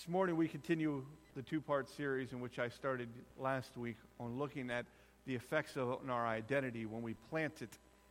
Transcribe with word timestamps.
This 0.00 0.08
morning 0.08 0.38
we 0.38 0.48
continue 0.48 1.04
the 1.36 1.42
two 1.42 1.60
part 1.60 1.86
series 1.90 2.32
in 2.32 2.40
which 2.40 2.58
I 2.58 2.70
started 2.70 3.10
last 3.38 3.76
week 3.76 3.98
on 4.18 4.38
looking 4.38 4.70
at 4.70 4.86
the 5.26 5.34
effects 5.34 5.76
of 5.76 5.90
on 5.90 6.08
our 6.08 6.26
identity 6.26 6.86
when 6.86 7.02
we 7.02 7.12
plant 7.28 7.60
it 7.60 7.68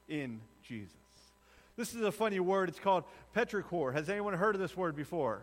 in 0.07 0.39
Jesus. 0.63 0.93
This 1.77 1.95
is 1.95 2.01
a 2.01 2.11
funny 2.11 2.39
word. 2.39 2.69
It's 2.69 2.79
called 2.79 3.05
petrichor. 3.35 3.91
Has 3.91 4.07
anyone 4.07 4.35
heard 4.35 4.53
of 4.53 4.61
this 4.61 4.77
word 4.77 4.95
before? 4.95 5.41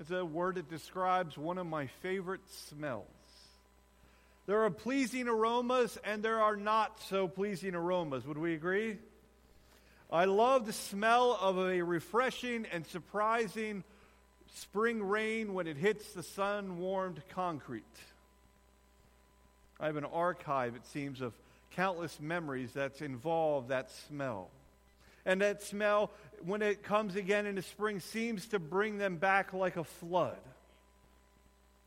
It's 0.00 0.10
a 0.10 0.24
word 0.24 0.56
that 0.56 0.68
describes 0.68 1.38
one 1.38 1.58
of 1.58 1.68
my 1.68 1.86
favorite 2.02 2.40
smells. 2.68 3.06
There 4.46 4.64
are 4.64 4.70
pleasing 4.70 5.28
aromas 5.28 5.98
and 6.02 6.20
there 6.20 6.40
are 6.40 6.56
not 6.56 7.00
so 7.00 7.28
pleasing 7.28 7.76
aromas. 7.76 8.26
Would 8.26 8.38
we 8.38 8.54
agree? 8.54 8.98
I 10.10 10.24
love 10.24 10.66
the 10.66 10.72
smell 10.72 11.38
of 11.40 11.58
a 11.58 11.80
refreshing 11.80 12.66
and 12.72 12.84
surprising 12.88 13.84
spring 14.54 15.02
rain 15.02 15.52
when 15.52 15.66
it 15.66 15.76
hits 15.76 16.12
the 16.12 16.22
sun 16.22 16.78
warmed 16.78 17.20
concrete. 17.30 17.84
I 19.80 19.86
have 19.86 19.96
an 19.96 20.04
archive, 20.04 20.76
it 20.76 20.86
seems, 20.86 21.20
of 21.20 21.34
countless 21.72 22.20
memories 22.20 22.72
that's 22.72 23.02
involved 23.02 23.68
that 23.68 23.90
smell. 23.90 24.48
And 25.26 25.40
that 25.40 25.62
smell, 25.62 26.10
when 26.44 26.62
it 26.62 26.82
comes 26.82 27.16
again 27.16 27.46
in 27.46 27.56
the 27.56 27.62
spring, 27.62 27.98
seems 27.98 28.46
to 28.48 28.58
bring 28.58 28.98
them 28.98 29.16
back 29.16 29.52
like 29.52 29.76
a 29.76 29.84
flood. 29.84 30.38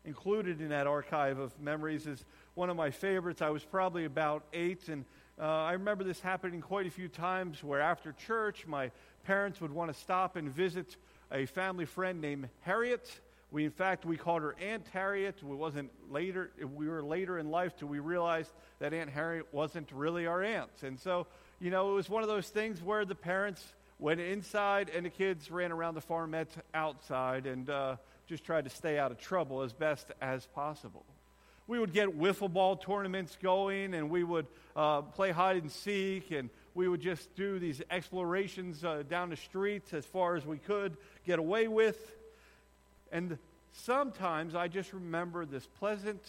Included 0.06 0.60
in 0.60 0.70
that 0.70 0.88
archive 0.88 1.40
of 1.40 1.58
memories 1.62 2.06
is 2.06 2.24
one 2.56 2.70
of 2.70 2.76
my 2.76 2.92
favorites. 2.92 3.42
I 3.42 3.50
was 3.50 3.64
probably 3.64 4.06
about 4.06 4.44
eight, 4.54 4.90
and 4.90 5.06
uh, 5.40 5.46
I 5.46 5.74
remember 5.74 6.04
this 6.04 6.20
happening 6.20 6.62
quite 6.62 6.88
a 6.88 6.92
few 6.92 7.08
times 7.08 7.64
where 7.64 7.80
after 7.80 8.14
church, 8.26 8.66
my 8.68 8.92
parents 9.26 9.62
would 9.62 9.72
want 9.72 9.94
to 9.94 10.00
stop 10.00 10.36
and 10.36 10.50
visit 10.50 10.96
a 11.32 11.46
family 11.46 11.86
friend 11.86 12.22
named 12.22 12.50
Harriet. 12.62 13.10
We, 13.52 13.66
in 13.66 13.72
fact, 13.72 14.06
we 14.06 14.18
called 14.18 14.42
her 14.42 14.56
Aunt 14.62 14.86
Harriet. 14.92 15.42
We 15.42 15.56
wasn't 15.56 15.90
later. 16.12 16.52
We 16.76 16.88
were 16.88 17.02
later 17.02 17.38
in 17.38 17.50
life 17.50 17.78
till 17.78 17.88
we 17.88 18.00
realized 18.00 18.52
that 18.80 18.94
Aunt 18.94 19.10
Harriet 19.10 19.54
wasn't 19.54 19.92
really 19.92 20.28
our 20.28 20.44
aunt. 20.44 20.72
And 20.84 21.00
so, 21.00 21.28
you 21.60 21.72
know, 21.72 21.92
it 21.92 21.94
was 21.94 22.10
one 22.10 22.24
of 22.24 22.30
those 22.30 22.50
things 22.50 22.82
where 22.82 23.06
the 23.06 23.16
parents 23.16 23.66
went 24.00 24.20
inside 24.20 24.90
and 24.94 25.06
the 25.06 25.10
kids 25.10 25.50
ran 25.50 25.72
around 25.72 25.96
the 25.96 26.02
farmette 26.02 26.50
outside 26.74 27.46
and 27.46 27.70
uh, 27.70 27.96
just 28.28 28.44
tried 28.44 28.66
to 28.66 28.70
stay 28.70 29.00
out 29.00 29.12
of 29.12 29.18
trouble 29.18 29.62
as 29.62 29.74
best 29.74 30.12
as 30.22 30.46
possible. 30.48 31.06
We 31.68 31.80
would 31.80 31.94
get 31.94 32.18
wiffle 32.18 32.52
ball 32.52 32.78
tournaments 32.78 33.38
going, 33.42 33.94
and 33.94 34.10
we 34.10 34.24
would 34.24 34.48
uh, 34.76 35.02
play 35.02 35.32
hide 35.32 35.58
and 35.58 35.72
seek, 35.72 36.32
and 36.32 36.50
we 36.78 36.88
would 36.88 37.02
just 37.02 37.36
do 37.36 37.58
these 37.58 37.82
explorations 37.90 38.86
uh, 38.86 39.02
down 39.10 39.32
the 39.32 39.36
streets 39.36 39.96
as 39.96 40.06
far 40.06 40.36
as 40.36 40.46
we 40.46 40.60
could 40.60 40.96
get 41.26 41.40
away 41.40 41.68
with. 41.68 41.98
And 43.12 43.40
sometimes 43.74 44.54
I 44.54 44.68
just 44.68 44.94
remember 44.94 45.44
this 45.48 45.66
pleasant 45.80 46.22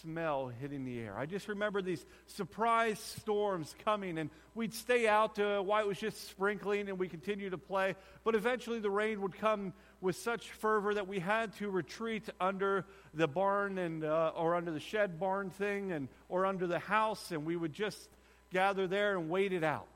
smell 0.00 0.46
hitting 0.60 0.84
the 0.84 1.00
air. 1.00 1.18
I 1.18 1.26
just 1.26 1.48
remember 1.48 1.82
these 1.82 2.06
surprise 2.28 3.00
storms 3.00 3.74
coming, 3.84 4.16
and 4.16 4.30
we'd 4.54 4.72
stay 4.72 5.08
out 5.08 5.38
while 5.38 5.82
it 5.82 5.88
was 5.88 5.98
just 5.98 6.28
sprinkling, 6.28 6.88
and 6.88 6.96
we 6.96 7.08
continued 7.08 7.50
to 7.50 7.58
play. 7.58 7.96
But 8.22 8.36
eventually, 8.36 8.78
the 8.78 8.90
rain 8.90 9.20
would 9.22 9.36
come 9.36 9.72
with 10.00 10.14
such 10.14 10.52
fervor 10.52 10.94
that 10.94 11.08
we 11.08 11.18
had 11.18 11.52
to 11.56 11.68
retreat 11.68 12.28
under 12.40 12.84
the 13.12 13.26
barn 13.26 13.78
and 13.78 14.04
uh, 14.04 14.32
or 14.36 14.54
under 14.54 14.70
the 14.70 14.78
shed 14.78 15.18
barn 15.18 15.50
thing, 15.50 15.90
and 15.90 16.06
or 16.28 16.46
under 16.46 16.68
the 16.68 16.78
house, 16.78 17.32
and 17.32 17.44
we 17.44 17.56
would 17.56 17.72
just 17.72 18.08
gather 18.54 18.86
there 18.86 19.18
and 19.18 19.28
wait 19.28 19.52
it 19.52 19.64
out. 19.64 19.88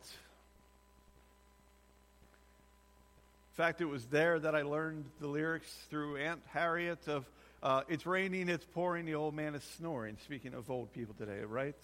In 3.53 3.57
fact, 3.57 3.81
it 3.81 3.85
was 3.85 4.05
there 4.07 4.37
that 4.41 4.57
I 4.57 4.63
learned 4.63 5.05
the 5.21 5.29
lyrics 5.29 5.73
through 5.91 6.17
Aunt 6.17 6.41
Harriet 6.53 7.07
of 7.07 7.25
uh, 7.63 7.83
It's 7.89 8.05
raining, 8.05 8.49
it's 8.49 8.65
pouring, 8.75 9.07
the 9.07 9.15
old 9.15 9.35
man 9.35 9.55
is 9.55 9.63
snoring. 9.79 10.17
Speaking 10.25 10.55
of 10.55 10.69
old 10.71 10.93
people 10.93 11.15
today, 11.17 11.41
right? 11.45 11.77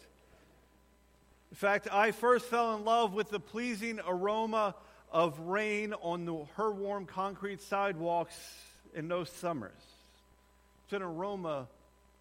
In 1.53 1.57
fact, 1.57 1.87
I 1.93 2.11
first 2.11 2.47
fell 2.47 2.75
in 2.75 2.85
love 2.85 3.15
with 3.15 3.31
the 3.31 3.41
pleasing 3.41 4.01
aroma 4.05 4.75
of 5.13 5.39
rain 5.39 5.95
on 6.03 6.25
the, 6.25 6.45
her 6.57 6.73
warm 6.73 7.07
concrete 7.07 7.63
sidewalks 7.63 8.37
in 8.97 9.07
those 9.07 9.31
summers. 9.31 9.71
It's 10.85 10.93
an 10.93 11.03
aroma 11.03 11.69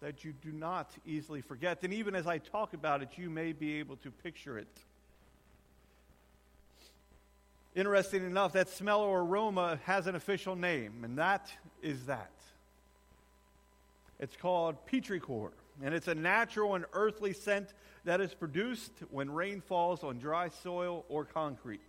that 0.04 0.22
you 0.22 0.34
do 0.42 0.52
not 0.52 0.90
easily 1.06 1.40
forget. 1.40 1.82
And 1.82 1.94
even 1.94 2.14
as 2.14 2.26
I 2.26 2.36
talk 2.36 2.74
about 2.74 3.00
it, 3.00 3.16
you 3.16 3.30
may 3.30 3.52
be 3.52 3.78
able 3.78 3.96
to 3.96 4.10
picture 4.10 4.58
it. 4.58 4.68
Interesting 7.74 8.22
enough, 8.22 8.52
that 8.52 8.68
smell 8.68 9.00
or 9.00 9.20
aroma 9.22 9.80
has 9.84 10.06
an 10.06 10.14
official 10.14 10.56
name, 10.56 11.04
and 11.04 11.16
that 11.16 11.50
is 11.82 12.04
that. 12.04 12.30
It's 14.20 14.36
called 14.36 14.76
petrichor, 14.86 15.52
and 15.82 15.94
it's 15.94 16.06
a 16.06 16.14
natural 16.14 16.74
and 16.74 16.84
earthly 16.92 17.32
scent 17.32 17.72
that 18.04 18.20
is 18.20 18.34
produced 18.34 18.92
when 19.10 19.30
rain 19.30 19.62
falls 19.62 20.04
on 20.04 20.18
dry 20.18 20.50
soil 20.50 21.06
or 21.08 21.24
concrete. 21.24 21.80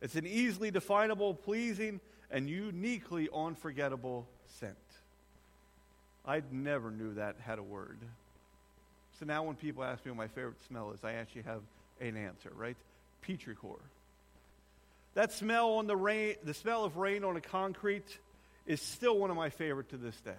It's 0.00 0.14
an 0.14 0.28
easily 0.28 0.70
definable, 0.70 1.34
pleasing, 1.34 1.98
and 2.30 2.48
uniquely 2.48 3.28
unforgettable 3.34 4.28
scent. 4.46 4.76
I 6.26 6.42
never 6.50 6.90
knew 6.90 7.14
that 7.14 7.36
had 7.40 7.58
a 7.58 7.62
word. 7.62 7.98
So 9.18 9.26
now 9.26 9.44
when 9.44 9.56
people 9.56 9.84
ask 9.84 10.04
me 10.04 10.10
what 10.10 10.18
my 10.18 10.28
favorite 10.28 10.62
smell 10.66 10.92
is, 10.92 11.04
I 11.04 11.12
actually 11.12 11.42
have 11.42 11.62
an 12.00 12.16
answer, 12.16 12.50
right? 12.54 12.76
Petrichor. 13.26 13.78
That 15.14 15.32
smell 15.32 15.74
on 15.74 15.86
the 15.86 15.96
rain, 15.96 16.34
the 16.44 16.52
smell 16.52 16.84
of 16.84 16.96
rain 16.96 17.24
on 17.24 17.36
a 17.36 17.40
concrete 17.40 18.18
is 18.66 18.82
still 18.82 19.18
one 19.18 19.30
of 19.30 19.36
my 19.36 19.48
favorite 19.48 19.88
to 19.90 19.96
this 19.96 20.20
day. 20.20 20.32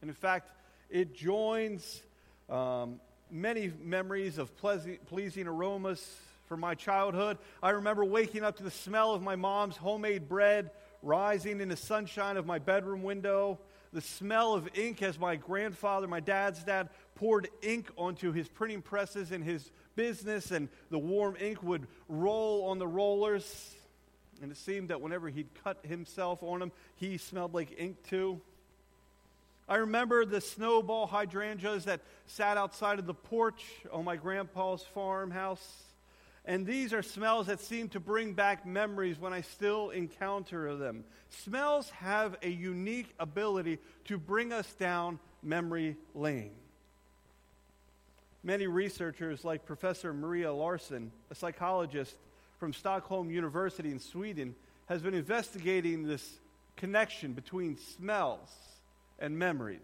And 0.00 0.08
in 0.08 0.14
fact, 0.14 0.50
it 0.88 1.14
joins 1.14 2.02
um, 2.48 3.00
many 3.30 3.70
memories 3.82 4.38
of 4.38 4.56
pleasant, 4.56 5.06
pleasing 5.06 5.46
aromas 5.46 6.16
from 6.48 6.60
my 6.60 6.74
childhood. 6.74 7.36
I 7.62 7.70
remember 7.70 8.04
waking 8.04 8.44
up 8.44 8.56
to 8.56 8.62
the 8.62 8.70
smell 8.70 9.12
of 9.12 9.20
my 9.20 9.36
mom's 9.36 9.76
homemade 9.76 10.28
bread 10.28 10.70
rising 11.02 11.60
in 11.60 11.68
the 11.68 11.76
sunshine 11.76 12.36
of 12.36 12.46
my 12.46 12.58
bedroom 12.58 13.02
window, 13.02 13.58
the 13.92 14.00
smell 14.00 14.54
of 14.54 14.68
ink 14.74 15.02
as 15.02 15.18
my 15.18 15.36
grandfather, 15.36 16.06
my 16.06 16.20
dad's 16.20 16.62
dad, 16.62 16.90
poured 17.14 17.48
ink 17.62 17.90
onto 17.96 18.32
his 18.32 18.48
printing 18.48 18.82
presses 18.82 19.32
in 19.32 19.42
his 19.42 19.70
business, 19.96 20.50
and 20.50 20.68
the 20.90 20.98
warm 20.98 21.36
ink 21.40 21.62
would 21.62 21.86
roll 22.08 22.66
on 22.66 22.78
the 22.78 22.86
rollers. 22.86 23.74
And 24.40 24.52
it 24.52 24.56
seemed 24.56 24.90
that 24.90 25.00
whenever 25.00 25.28
he'd 25.28 25.48
cut 25.64 25.84
himself 25.84 26.42
on 26.42 26.60
them, 26.60 26.72
he 26.96 27.18
smelled 27.18 27.54
like 27.54 27.74
ink 27.78 27.96
too. 28.08 28.40
I 29.68 29.76
remember 29.76 30.24
the 30.24 30.40
snowball 30.40 31.06
hydrangeas 31.06 31.84
that 31.84 32.00
sat 32.26 32.56
outside 32.56 32.98
of 32.98 33.06
the 33.06 33.14
porch 33.14 33.64
on 33.92 34.04
my 34.04 34.16
grandpa's 34.16 34.82
farmhouse. 34.94 35.82
And 36.48 36.66
these 36.66 36.94
are 36.94 37.02
smells 37.02 37.48
that 37.48 37.60
seem 37.60 37.90
to 37.90 38.00
bring 38.00 38.32
back 38.32 38.64
memories 38.64 39.20
when 39.20 39.34
I 39.34 39.42
still 39.42 39.90
encounter 39.90 40.74
them. 40.76 41.04
Smells 41.28 41.90
have 41.90 42.38
a 42.42 42.48
unique 42.48 43.14
ability 43.20 43.78
to 44.06 44.16
bring 44.16 44.54
us 44.54 44.66
down 44.72 45.18
memory 45.42 45.98
lane. 46.14 46.52
Many 48.42 48.66
researchers, 48.66 49.44
like 49.44 49.66
Professor 49.66 50.14
Maria 50.14 50.50
Larsson, 50.50 51.12
a 51.30 51.34
psychologist 51.34 52.16
from 52.58 52.72
Stockholm 52.72 53.30
University 53.30 53.90
in 53.90 54.00
Sweden 54.00 54.54
has 54.86 55.02
been 55.02 55.12
investigating 55.12 56.04
this 56.06 56.38
connection 56.76 57.34
between 57.34 57.76
smells 57.76 58.48
and 59.18 59.38
memories. 59.38 59.80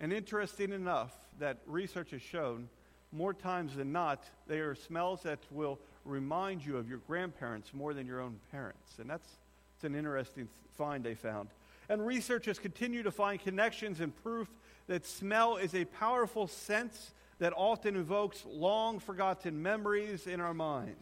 And 0.00 0.10
interesting 0.10 0.72
enough, 0.72 1.12
that 1.38 1.58
research 1.66 2.12
has 2.12 2.22
shown 2.22 2.70
more 3.12 3.34
times 3.34 3.76
than 3.76 3.92
not, 3.92 4.24
they 4.46 4.60
are 4.60 4.74
smells 4.74 5.22
that 5.22 5.38
will 5.50 5.78
remind 6.04 6.64
you 6.64 6.76
of 6.76 6.88
your 6.88 6.98
grandparents 7.06 7.72
more 7.74 7.94
than 7.94 8.06
your 8.06 8.20
own 8.20 8.38
parents. 8.50 8.98
And 8.98 9.08
that's, 9.08 9.28
that's 9.76 9.84
an 9.84 9.94
interesting 9.94 10.48
find 10.76 11.04
they 11.04 11.14
found. 11.14 11.48
And 11.88 12.04
researchers 12.04 12.58
continue 12.58 13.02
to 13.02 13.10
find 13.10 13.40
connections 13.40 14.00
and 14.00 14.14
proof 14.22 14.48
that 14.86 15.06
smell 15.06 15.56
is 15.56 15.74
a 15.74 15.84
powerful 15.84 16.46
sense 16.46 17.12
that 17.38 17.52
often 17.56 17.96
evokes 17.96 18.44
long 18.48 18.98
forgotten 18.98 19.62
memories 19.62 20.26
in 20.26 20.40
our 20.40 20.54
minds. 20.54 20.96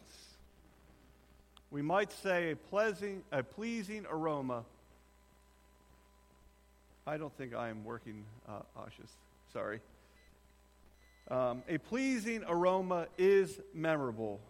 We 1.69 1.81
might 1.81 2.11
say 2.11 2.51
a 2.51 2.55
pleasing, 2.55 3.23
a 3.31 3.43
pleasing 3.43 4.05
aroma. 4.09 4.63
I 7.07 7.17
don't 7.17 7.35
think 7.37 7.55
I 7.55 7.69
am 7.69 7.83
working, 7.83 8.25
uh, 8.47 8.61
Ashes. 8.85 9.09
Sorry. 9.53 9.79
Um, 11.29 11.63
a 11.69 11.77
pleasing 11.77 12.43
aroma 12.47 13.07
is 13.17 13.59
memorable. 13.73 14.41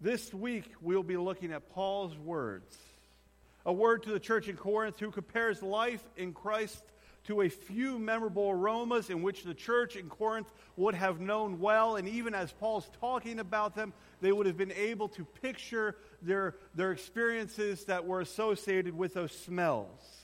This 0.00 0.32
week, 0.34 0.64
we'll 0.80 1.02
be 1.02 1.16
looking 1.16 1.52
at 1.52 1.70
Paul's 1.70 2.16
words. 2.18 2.76
A 3.64 3.72
word 3.72 4.02
to 4.04 4.10
the 4.10 4.20
church 4.20 4.48
in 4.48 4.56
Corinth 4.56 4.98
who 4.98 5.10
compares 5.10 5.62
life 5.62 6.02
in 6.16 6.32
Christ 6.32 6.82
to 7.24 7.42
a 7.42 7.48
few 7.48 7.98
memorable 7.98 8.50
aromas 8.50 9.10
in 9.10 9.22
which 9.22 9.42
the 9.42 9.54
church 9.54 9.96
in 9.96 10.08
Corinth 10.08 10.52
would 10.76 10.94
have 10.94 11.20
known 11.20 11.58
well. 11.58 11.96
And 11.96 12.08
even 12.08 12.34
as 12.34 12.52
Paul's 12.52 12.88
talking 13.00 13.40
about 13.40 13.74
them, 13.74 13.92
they 14.20 14.32
would 14.32 14.46
have 14.46 14.56
been 14.56 14.72
able 14.72 15.08
to 15.08 15.24
picture 15.24 15.96
their, 16.22 16.54
their 16.74 16.92
experiences 16.92 17.84
that 17.86 18.06
were 18.06 18.20
associated 18.20 18.96
with 18.96 19.14
those 19.14 19.32
smells. 19.32 20.15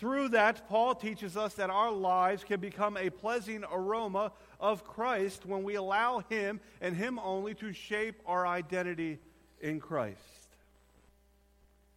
Through 0.00 0.30
that, 0.30 0.66
Paul 0.66 0.94
teaches 0.94 1.36
us 1.36 1.52
that 1.56 1.68
our 1.68 1.92
lives 1.92 2.42
can 2.42 2.58
become 2.58 2.96
a 2.96 3.10
pleasing 3.10 3.64
aroma 3.70 4.32
of 4.58 4.82
Christ 4.82 5.44
when 5.44 5.62
we 5.62 5.74
allow 5.74 6.20
Him 6.30 6.58
and 6.80 6.96
Him 6.96 7.18
only 7.18 7.52
to 7.56 7.74
shape 7.74 8.18
our 8.24 8.46
identity 8.46 9.18
in 9.60 9.78
Christ. 9.78 10.16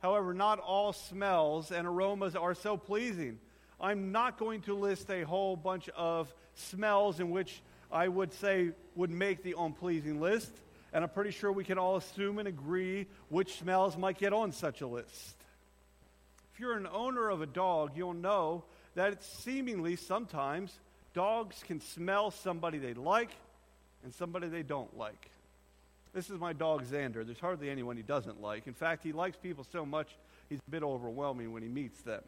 However, 0.01 0.33
not 0.33 0.59
all 0.59 0.91
smells 0.91 1.71
and 1.71 1.88
aromas 1.88 2.35
are 2.35 2.53
so 2.55 2.75
pleasing. 2.75 3.39
I'm 3.79 4.11
not 4.11 4.38
going 4.38 4.63
to 4.63 4.75
list 4.75 5.09
a 5.09 5.23
whole 5.23 5.56
bunch 5.56 5.88
of 5.95 6.33
smells 6.56 7.21
in 7.21 7.31
which 7.31 7.61
I 7.89 8.09
would 8.09 8.33
say 8.33 8.71
would 8.95 9.11
make 9.11 9.44
the 9.44 9.56
unpleasing 9.57 10.19
list, 10.19 10.51
and 10.91 11.06
I'm 11.06 11.09
pretty 11.09 11.31
sure 11.31 11.53
we 11.53 11.63
can 11.63 11.77
all 11.77 11.95
assume 11.95 12.38
and 12.39 12.49
agree 12.49 13.07
which 13.29 13.59
smells 13.59 13.95
might 13.95 14.17
get 14.17 14.33
on 14.33 14.51
such 14.51 14.81
a 14.81 14.88
list. 14.88 15.38
You're 16.63 16.77
an 16.77 16.88
owner 16.94 17.27
of 17.27 17.42
a 17.42 17.45
dog, 17.45 17.92
you'll 17.94 18.13
know 18.13 18.63
that 18.95 19.12
it's 19.12 19.27
seemingly 19.27 19.98
sometimes 19.98 20.80
dogs 21.13 21.62
can 21.68 21.81
smell 21.81 22.31
somebody 22.31 22.77
they 22.77 22.94
like 22.94 23.31
and 24.01 24.13
somebody 24.13 24.48
they 24.48 24.63
don't 24.63 24.98
like. 24.98 25.30
This 26.13 26.30
is 26.30 26.39
my 26.39 26.54
dog 26.54 26.86
Xander. 26.86 27.25
There's 27.25 27.42
hardly 27.42 27.69
anyone 27.69 27.98
he 27.98 28.01
doesn't 28.01 28.42
like. 28.42 28.65
In 28.65 28.74
fact, 28.74 29.04
he 29.04 29.12
likes 29.12 29.36
people 29.36 29.65
so 29.74 29.86
much, 29.86 30.15
he's 30.48 30.60
a 30.65 30.71
bit 30.71 30.83
overwhelming 30.83 31.51
when 31.51 31.63
he 31.63 31.68
meets 31.68 32.01
them. 32.01 32.24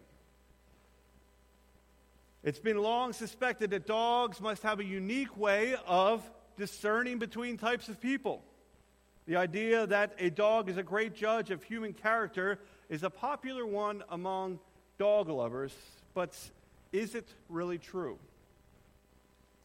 It's 2.44 2.60
been 2.60 2.80
long 2.80 3.14
suspected 3.14 3.70
that 3.70 3.88
dogs 3.88 4.42
must 4.42 4.64
have 4.64 4.82
a 4.82 4.86
unique 4.86 5.38
way 5.38 5.78
of 5.88 6.30
discerning 6.58 7.20
between 7.20 7.58
types 7.58 7.88
of 7.88 8.02
people. 8.02 8.44
The 9.28 9.38
idea 9.38 9.88
that 9.88 10.14
a 10.20 10.30
dog 10.30 10.68
is 10.68 10.76
a 10.76 10.84
great 10.84 11.16
judge 11.16 11.52
of 11.52 11.64
human 11.64 11.94
character 11.94 12.60
is 12.90 13.04
a 13.04 13.10
popular 13.10 13.66
one 13.66 14.04
among 14.10 14.60
dog 14.98 15.30
lovers, 15.30 15.74
but 16.14 16.36
is 16.92 17.16
it 17.16 17.28
really 17.50 17.78
true? 17.78 18.18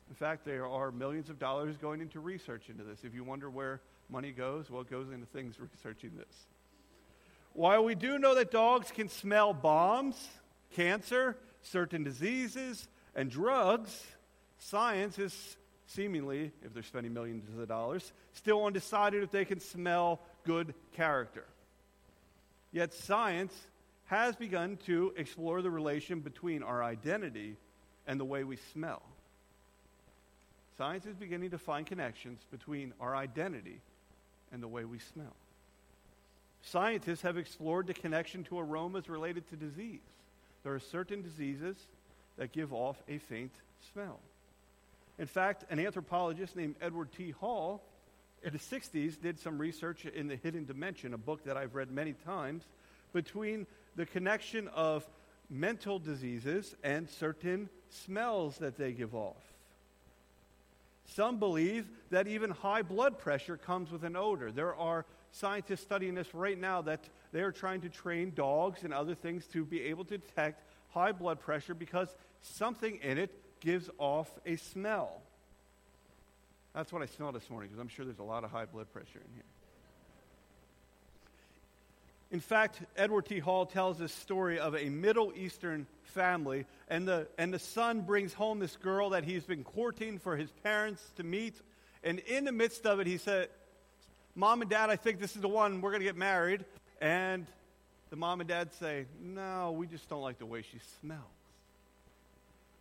In 0.08 0.16
fact, 0.16 0.44
there 0.44 0.66
are 0.66 0.90
millions 0.90 1.30
of 1.30 1.38
dollars 1.38 1.76
going 1.76 2.00
into 2.00 2.18
research 2.18 2.68
into 2.68 2.82
this. 2.82 3.04
If 3.04 3.14
you 3.14 3.22
wonder 3.22 3.48
where 3.48 3.80
money 4.08 4.32
goes, 4.32 4.68
well, 4.68 4.82
it 4.82 4.90
goes 4.90 5.10
into 5.10 5.26
things 5.26 5.56
researching 5.74 6.10
this. 6.16 6.46
While 7.52 7.84
we 7.84 7.94
do 7.94 8.18
know 8.18 8.34
that 8.34 8.50
dogs 8.50 8.90
can 8.90 9.08
smell 9.08 9.52
bombs, 9.52 10.28
cancer, 10.74 11.36
certain 11.62 12.04
diseases, 12.04 12.88
and 13.14 13.30
drugs, 13.30 14.04
science 14.58 15.18
is 15.18 15.56
seemingly, 15.86 16.52
if 16.62 16.72
they're 16.72 16.82
spending 16.82 17.12
millions 17.12 17.44
of 17.58 17.68
dollars, 17.68 18.12
still 18.32 18.64
undecided 18.64 19.22
if 19.22 19.30
they 19.30 19.44
can 19.44 19.60
smell 19.60 20.20
good 20.44 20.74
character. 20.92 21.44
Yet 22.72 22.92
science 22.94 23.54
has 24.06 24.36
begun 24.36 24.76
to 24.86 25.12
explore 25.16 25.62
the 25.62 25.70
relation 25.70 26.20
between 26.20 26.62
our 26.62 26.82
identity 26.82 27.56
and 28.06 28.18
the 28.18 28.24
way 28.24 28.44
we 28.44 28.56
smell. 28.72 29.02
Science 30.78 31.06
is 31.06 31.14
beginning 31.14 31.50
to 31.50 31.58
find 31.58 31.86
connections 31.86 32.40
between 32.50 32.92
our 33.00 33.14
identity 33.14 33.80
and 34.52 34.62
the 34.62 34.68
way 34.68 34.84
we 34.84 34.98
smell. 34.98 35.34
Scientists 36.62 37.22
have 37.22 37.36
explored 37.36 37.86
the 37.86 37.94
connection 37.94 38.44
to 38.44 38.58
aromas 38.58 39.08
related 39.08 39.48
to 39.50 39.56
disease. 39.56 40.00
There 40.62 40.74
are 40.74 40.80
certain 40.80 41.22
diseases 41.22 41.76
that 42.36 42.52
give 42.52 42.72
off 42.72 42.96
a 43.08 43.18
faint 43.18 43.52
smell. 43.92 44.18
In 45.18 45.26
fact, 45.26 45.64
an 45.70 45.78
anthropologist 45.78 46.56
named 46.56 46.76
Edward 46.80 47.08
T. 47.12 47.30
Hall 47.30 47.82
in 48.42 48.52
the 48.52 48.58
60s 48.58 49.20
did 49.20 49.38
some 49.38 49.58
research 49.58 50.06
in 50.06 50.28
The 50.28 50.36
Hidden 50.36 50.64
Dimension, 50.64 51.14
a 51.14 51.18
book 51.18 51.44
that 51.44 51.56
I've 51.56 51.74
read 51.74 51.90
many 51.90 52.12
times, 52.12 52.64
between 53.12 53.66
the 53.96 54.06
connection 54.06 54.68
of 54.68 55.06
mental 55.50 55.98
diseases 55.98 56.74
and 56.82 57.08
certain 57.08 57.68
smells 57.90 58.58
that 58.58 58.78
they 58.78 58.92
give 58.92 59.14
off. 59.14 59.42
Some 61.06 61.38
believe 61.38 61.88
that 62.10 62.28
even 62.28 62.50
high 62.50 62.82
blood 62.82 63.18
pressure 63.18 63.56
comes 63.56 63.90
with 63.90 64.04
an 64.04 64.14
odor. 64.14 64.52
There 64.52 64.74
are 64.76 65.04
scientists 65.32 65.82
studying 65.82 66.14
this 66.14 66.32
right 66.34 66.58
now 66.58 66.82
that 66.82 67.00
they 67.32 67.40
are 67.40 67.52
trying 67.52 67.80
to 67.80 67.88
train 67.88 68.32
dogs 68.34 68.84
and 68.84 68.94
other 68.94 69.14
things 69.14 69.46
to 69.48 69.64
be 69.64 69.82
able 69.82 70.04
to 70.04 70.18
detect 70.18 70.62
high 70.90 71.12
blood 71.12 71.40
pressure 71.40 71.74
because 71.74 72.14
something 72.42 72.98
in 73.02 73.18
it 73.18 73.30
gives 73.60 73.90
off 73.98 74.30
a 74.46 74.56
smell. 74.56 75.20
That's 76.74 76.92
what 76.92 77.02
I 77.02 77.06
smell 77.06 77.32
this 77.32 77.48
morning 77.50 77.68
because 77.68 77.80
I'm 77.80 77.88
sure 77.88 78.04
there's 78.04 78.18
a 78.18 78.24
lot 78.24 78.44
of 78.44 78.50
high 78.50 78.64
blood 78.64 78.92
pressure 78.92 79.18
in 79.18 79.34
here. 79.34 79.44
In 82.32 82.38
fact, 82.38 82.80
Edward 82.96 83.26
T. 83.26 83.40
Hall 83.40 83.66
tells 83.66 83.98
this 83.98 84.12
story 84.12 84.60
of 84.60 84.76
a 84.76 84.88
Middle 84.88 85.32
Eastern 85.34 85.86
family, 86.04 86.64
and 86.88 87.06
the, 87.06 87.26
and 87.38 87.52
the 87.52 87.58
son 87.58 88.02
brings 88.02 88.32
home 88.32 88.60
this 88.60 88.76
girl 88.76 89.10
that 89.10 89.24
he's 89.24 89.44
been 89.44 89.64
courting 89.64 90.18
for 90.18 90.36
his 90.36 90.50
parents 90.62 91.02
to 91.16 91.24
meet. 91.24 91.54
And 92.04 92.20
in 92.20 92.44
the 92.44 92.52
midst 92.52 92.86
of 92.86 93.00
it, 93.00 93.08
he 93.08 93.18
said, 93.18 93.48
Mom 94.36 94.62
and 94.62 94.70
Dad, 94.70 94.90
I 94.90 94.96
think 94.96 95.18
this 95.18 95.34
is 95.34 95.42
the 95.42 95.48
one 95.48 95.80
we're 95.80 95.90
going 95.90 96.02
to 96.02 96.06
get 96.06 96.16
married. 96.16 96.64
And 97.00 97.46
the 98.10 98.16
mom 98.16 98.40
and 98.40 98.48
dad 98.48 98.72
say, 98.74 99.06
No, 99.20 99.72
we 99.72 99.86
just 99.86 100.08
don't 100.08 100.22
like 100.22 100.38
the 100.38 100.46
way 100.46 100.62
she 100.62 100.78
smells. 101.00 101.22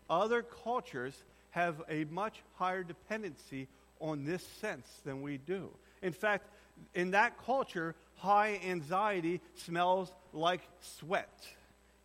Other 0.09 0.41
cultures 0.41 1.13
have 1.51 1.81
a 1.89 2.03
much 2.05 2.41
higher 2.55 2.83
dependency 2.83 3.67
on 3.99 4.25
this 4.25 4.45
sense 4.61 4.87
than 5.05 5.21
we 5.21 5.37
do. 5.37 5.69
In 6.01 6.13
fact, 6.13 6.47
in 6.93 7.11
that 7.11 7.37
culture, 7.45 7.95
high 8.15 8.59
anxiety 8.65 9.41
smells 9.55 10.11
like 10.33 10.61
sweat. 10.79 11.29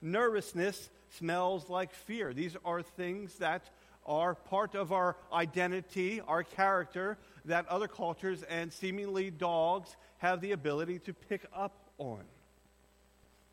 Nervousness 0.02 0.90
smells 1.10 1.68
like 1.68 1.92
fear. 1.92 2.34
These 2.34 2.56
are 2.64 2.82
things 2.82 3.36
that 3.36 3.62
are 4.06 4.34
part 4.34 4.74
of 4.74 4.92
our 4.92 5.16
identity, 5.32 6.20
our 6.20 6.42
character, 6.42 7.16
that 7.46 7.66
other 7.68 7.88
cultures 7.88 8.42
and 8.44 8.72
seemingly 8.72 9.30
dogs 9.30 9.96
have 10.18 10.40
the 10.40 10.52
ability 10.52 10.98
to 11.00 11.14
pick 11.14 11.46
up 11.54 11.72
on. 11.98 12.22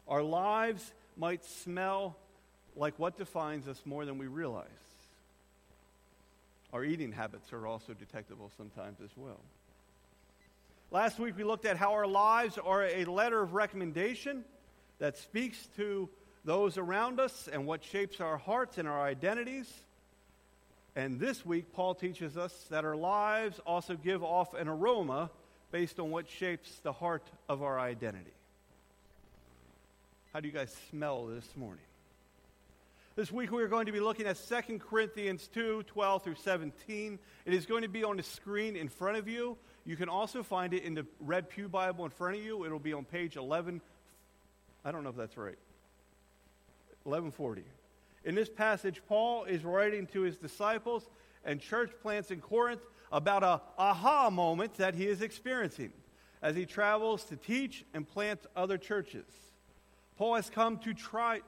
Our 0.07 0.23
lives 0.23 0.93
might 1.17 1.45
smell 1.45 2.17
like 2.75 2.97
what 2.97 3.17
defines 3.17 3.67
us 3.67 3.81
more 3.85 4.05
than 4.05 4.17
we 4.17 4.27
realize. 4.27 4.67
Our 6.73 6.83
eating 6.85 7.11
habits 7.11 7.51
are 7.51 7.67
also 7.67 7.93
detectable 7.93 8.51
sometimes 8.57 8.99
as 9.03 9.09
well. 9.15 9.39
Last 10.89 11.19
week 11.19 11.37
we 11.37 11.43
looked 11.43 11.65
at 11.65 11.77
how 11.77 11.93
our 11.93 12.07
lives 12.07 12.57
are 12.57 12.83
a 12.83 13.05
letter 13.05 13.41
of 13.41 13.53
recommendation 13.53 14.43
that 14.99 15.17
speaks 15.17 15.67
to 15.77 16.09
those 16.43 16.77
around 16.77 17.19
us 17.19 17.49
and 17.51 17.65
what 17.65 17.83
shapes 17.83 18.19
our 18.19 18.37
hearts 18.37 18.77
and 18.77 18.87
our 18.87 19.01
identities. 19.01 19.71
And 20.95 21.19
this 21.19 21.45
week, 21.45 21.71
Paul 21.73 21.95
teaches 21.95 22.35
us 22.37 22.53
that 22.69 22.83
our 22.83 22.95
lives 22.95 23.59
also 23.65 23.95
give 23.95 24.23
off 24.23 24.53
an 24.53 24.67
aroma 24.67 25.29
based 25.71 25.99
on 25.99 26.11
what 26.11 26.29
shapes 26.29 26.79
the 26.83 26.91
heart 26.91 27.23
of 27.47 27.63
our 27.63 27.79
identity. 27.79 28.33
How 30.33 30.39
do 30.39 30.47
you 30.47 30.53
guys 30.53 30.75
smell 30.89 31.27
this 31.27 31.47
morning? 31.55 31.83
This 33.13 33.29
week 33.29 33.51
we 33.51 33.61
are 33.61 33.67
going 33.67 33.87
to 33.87 33.91
be 33.91 33.99
looking 33.99 34.25
at 34.25 34.37
2 34.37 34.79
Corinthians 34.79 35.49
2 35.53 35.83
12 35.83 36.23
through 36.23 36.35
17. 36.35 37.19
It 37.45 37.53
is 37.53 37.65
going 37.65 37.81
to 37.81 37.89
be 37.89 38.05
on 38.05 38.15
the 38.15 38.23
screen 38.23 38.77
in 38.77 38.87
front 38.87 39.17
of 39.17 39.27
you. 39.27 39.57
You 39.85 39.97
can 39.97 40.07
also 40.07 40.43
find 40.43 40.73
it 40.73 40.83
in 40.83 40.93
the 40.93 41.05
Red 41.19 41.49
Pew 41.49 41.67
Bible 41.67 42.05
in 42.05 42.11
front 42.11 42.37
of 42.37 42.43
you. 42.43 42.63
It'll 42.63 42.79
be 42.79 42.93
on 42.93 43.03
page 43.03 43.35
11. 43.35 43.81
I 44.85 44.93
don't 44.93 45.03
know 45.03 45.09
if 45.09 45.17
that's 45.17 45.35
right. 45.35 45.57
1140. 47.03 47.65
In 48.23 48.33
this 48.33 48.47
passage, 48.47 49.01
Paul 49.09 49.43
is 49.43 49.65
writing 49.65 50.07
to 50.13 50.21
his 50.21 50.37
disciples 50.37 51.09
and 51.43 51.59
church 51.59 51.91
plants 52.01 52.31
in 52.31 52.39
Corinth 52.39 52.81
about 53.11 53.43
a 53.43 53.61
aha 53.77 54.29
moment 54.29 54.75
that 54.75 54.95
he 54.95 55.07
is 55.07 55.21
experiencing 55.21 55.91
as 56.41 56.55
he 56.55 56.65
travels 56.65 57.25
to 57.25 57.35
teach 57.35 57.83
and 57.93 58.07
plant 58.07 58.39
other 58.55 58.77
churches. 58.77 59.25
Paul 60.17 60.35
has 60.35 60.49
come 60.49 60.77
to 60.77 60.93
Tri- 60.93 61.41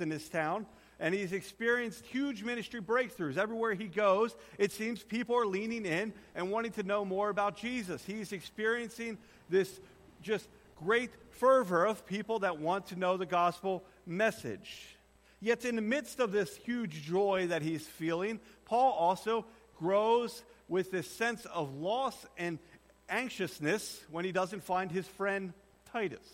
in 0.00 0.08
this 0.08 0.28
town, 0.28 0.66
and 1.00 1.14
he's 1.14 1.32
experienced 1.32 2.06
huge 2.06 2.42
ministry 2.42 2.80
breakthroughs. 2.80 3.36
Everywhere 3.36 3.74
he 3.74 3.86
goes, 3.86 4.34
it 4.58 4.72
seems 4.72 5.02
people 5.02 5.36
are 5.36 5.46
leaning 5.46 5.84
in 5.84 6.12
and 6.34 6.50
wanting 6.50 6.72
to 6.72 6.82
know 6.82 7.04
more 7.04 7.30
about 7.30 7.56
Jesus. 7.56 8.04
He's 8.04 8.32
experiencing 8.32 9.18
this 9.48 9.80
just 10.22 10.48
great 10.76 11.10
fervor 11.30 11.84
of 11.84 12.06
people 12.06 12.40
that 12.40 12.58
want 12.58 12.86
to 12.86 12.96
know 12.96 13.16
the 13.16 13.26
gospel 13.26 13.84
message. 14.06 14.96
Yet, 15.40 15.64
in 15.64 15.76
the 15.76 15.82
midst 15.82 16.20
of 16.20 16.32
this 16.32 16.56
huge 16.56 17.02
joy 17.02 17.48
that 17.48 17.60
he's 17.60 17.86
feeling, 17.86 18.40
Paul 18.64 18.92
also 18.92 19.44
grows 19.78 20.42
with 20.68 20.90
this 20.90 21.10
sense 21.10 21.44
of 21.46 21.74
loss 21.74 22.26
and 22.38 22.58
anxiousness 23.08 24.02
when 24.10 24.24
he 24.24 24.32
doesn't 24.32 24.64
find 24.64 24.90
his 24.90 25.06
friend 25.06 25.52
Titus. 25.92 26.26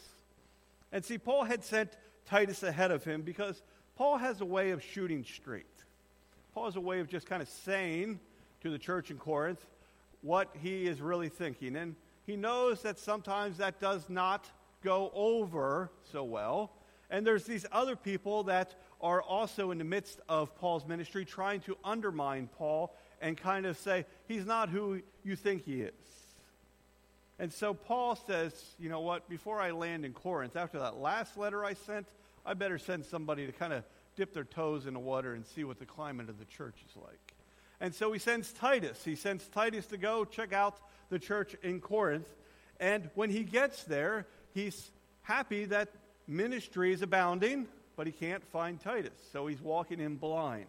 And 0.93 1.05
see, 1.05 1.19
Paul 1.19 1.45
had 1.45 1.65
sent 1.65 1.91
Titus 2.27 2.63
ahead 2.63 2.91
of 2.91 3.03
him 3.05 3.23
because 3.23 3.61
Paul 4.01 4.17
has 4.17 4.41
a 4.41 4.47
way 4.47 4.71
of 4.71 4.83
shooting 4.83 5.25
straight. 5.25 5.67
Paul 6.55 6.65
has 6.65 6.77
a 6.77 6.81
way 6.81 7.01
of 7.01 7.09
just 7.11 7.27
kind 7.27 7.43
of 7.43 7.49
saying 7.51 8.19
to 8.63 8.71
the 8.71 8.79
church 8.79 9.11
in 9.11 9.19
Corinth 9.19 9.63
what 10.23 10.49
he 10.63 10.87
is 10.87 11.03
really 11.03 11.29
thinking. 11.29 11.77
And 11.77 11.95
he 12.25 12.35
knows 12.35 12.81
that 12.81 12.99
sometimes 12.99 13.59
that 13.59 13.79
does 13.79 14.09
not 14.09 14.47
go 14.83 15.13
over 15.15 15.91
so 16.11 16.25
well. 16.25 16.73
And 17.11 17.27
there's 17.27 17.45
these 17.45 17.67
other 17.73 17.95
people 17.95 18.45
that 18.45 18.75
are 19.03 19.21
also 19.21 19.71
in 19.71 19.77
the 19.77 19.85
midst 19.85 20.19
of 20.31 20.57
Paul's 20.57 20.87
ministry 20.87 21.27
trying 21.27 21.61
to 21.61 21.77
undermine 21.85 22.49
Paul 22.57 22.97
and 23.21 23.37
kind 23.37 23.67
of 23.67 23.77
say, 23.77 24.07
he's 24.27 24.47
not 24.47 24.71
who 24.71 25.03
you 25.25 25.37
think 25.37 25.67
he 25.67 25.83
is. 25.83 25.93
And 27.39 27.53
so 27.53 27.75
Paul 27.75 28.17
says, 28.27 28.55
you 28.79 28.89
know 28.89 29.01
what, 29.01 29.29
before 29.29 29.61
I 29.61 29.73
land 29.73 30.07
in 30.07 30.15
Corinth, 30.15 30.57
after 30.57 30.79
that 30.79 30.97
last 30.97 31.37
letter 31.37 31.67
I 31.67 31.75
sent, 31.75 32.07
I 32.45 32.55
better 32.55 32.79
send 32.79 33.05
somebody 33.05 33.47
to 33.47 33.53
kind 33.53 33.73
of 33.73 33.85
dip 34.17 34.33
their 34.33 34.45
toes 34.45 34.87
in 34.87 34.95
the 34.95 35.01
water 35.01 35.35
and 35.35 35.47
see 35.47 35.65
what 35.65 35.79
the 35.79 35.87
climate 35.87 36.29
of 36.29 36.39
the 36.39 36.45
church 36.45 36.77
is 36.89 36.97
like. 36.97 37.35
And 37.81 37.95
so 37.95 38.13
he 38.13 38.19
sends 38.19 38.53
Titus. 38.53 39.05
He 39.05 39.15
sends 39.15 39.47
Titus 39.49 39.87
to 39.87 39.97
go 39.97 40.25
check 40.25 40.53
out 40.53 40.79
the 41.09 41.19
church 41.19 41.57
in 41.63 41.81
Corinth. 41.81 42.29
And 42.79 43.09
when 43.15 43.31
he 43.31 43.45
gets 43.45 43.85
there, 43.85 44.27
he's 44.53 44.91
happy 45.23 45.65
that 45.67 45.89
ministry 46.27 46.93
is 46.93 47.03
abounding, 47.03 47.67
but 47.97 48.07
he 48.07 48.13
can't 48.13 48.45
find 48.51 48.81
Titus. 48.81 49.19
So 49.33 49.47
he's 49.47 49.61
walking 49.61 50.01
in 50.01 50.17
blind. 50.17 50.67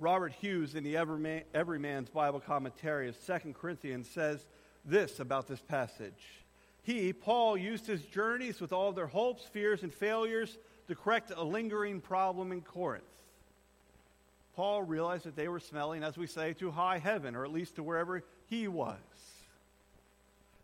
Robert 0.00 0.32
Hughes, 0.40 0.76
in 0.76 0.84
the 0.84 0.96
Everyman's 0.96 2.08
Bible 2.08 2.38
Commentary 2.38 3.08
of 3.08 3.16
2 3.26 3.52
Corinthians, 3.52 4.08
says 4.08 4.46
this 4.84 5.18
about 5.18 5.48
this 5.48 5.60
passage. 5.60 6.42
He, 6.88 7.12
Paul, 7.12 7.58
used 7.58 7.86
his 7.86 8.00
journeys 8.00 8.62
with 8.62 8.72
all 8.72 8.92
their 8.92 9.08
hopes, 9.08 9.44
fears, 9.44 9.82
and 9.82 9.92
failures 9.92 10.56
to 10.86 10.94
correct 10.94 11.30
a 11.36 11.44
lingering 11.44 12.00
problem 12.00 12.50
in 12.50 12.62
Corinth. 12.62 13.04
Paul 14.56 14.82
realized 14.84 15.24
that 15.24 15.36
they 15.36 15.48
were 15.48 15.60
smelling, 15.60 16.02
as 16.02 16.16
we 16.16 16.26
say, 16.26 16.54
to 16.54 16.70
high 16.70 16.96
heaven, 16.96 17.36
or 17.36 17.44
at 17.44 17.52
least 17.52 17.76
to 17.76 17.82
wherever 17.82 18.24
he 18.46 18.68
was. 18.68 18.96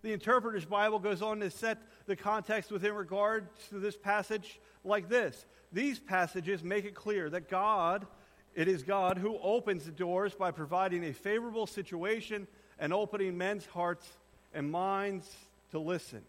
The 0.00 0.14
Interpreter's 0.14 0.64
Bible 0.64 0.98
goes 0.98 1.20
on 1.20 1.40
to 1.40 1.50
set 1.50 1.76
the 2.06 2.16
context 2.16 2.72
within 2.72 2.94
regard 2.94 3.46
to 3.68 3.78
this 3.78 3.98
passage 3.98 4.58
like 4.82 5.10
this. 5.10 5.44
These 5.74 5.98
passages 5.98 6.64
make 6.64 6.86
it 6.86 6.94
clear 6.94 7.28
that 7.28 7.50
God 7.50 8.06
it 8.54 8.66
is 8.66 8.82
God 8.82 9.18
who 9.18 9.38
opens 9.42 9.84
the 9.84 9.92
doors 9.92 10.32
by 10.32 10.52
providing 10.52 11.04
a 11.04 11.12
favorable 11.12 11.66
situation 11.66 12.46
and 12.78 12.94
opening 12.94 13.36
men's 13.36 13.66
hearts 13.66 14.08
and 14.54 14.70
minds 14.70 15.30
to 15.74 15.80
listen. 15.80 16.22